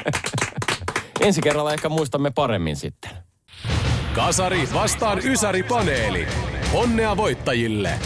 [1.26, 3.10] Ensi kerralla ehkä muistamme paremmin sitten.
[4.14, 6.26] Kasari vastaan Ysäri-paneeli.
[6.72, 7.98] Onnea voittajille!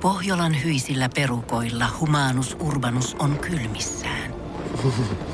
[0.00, 4.34] Pohjolan hyisillä perukoilla humanus urbanus on kylmissään.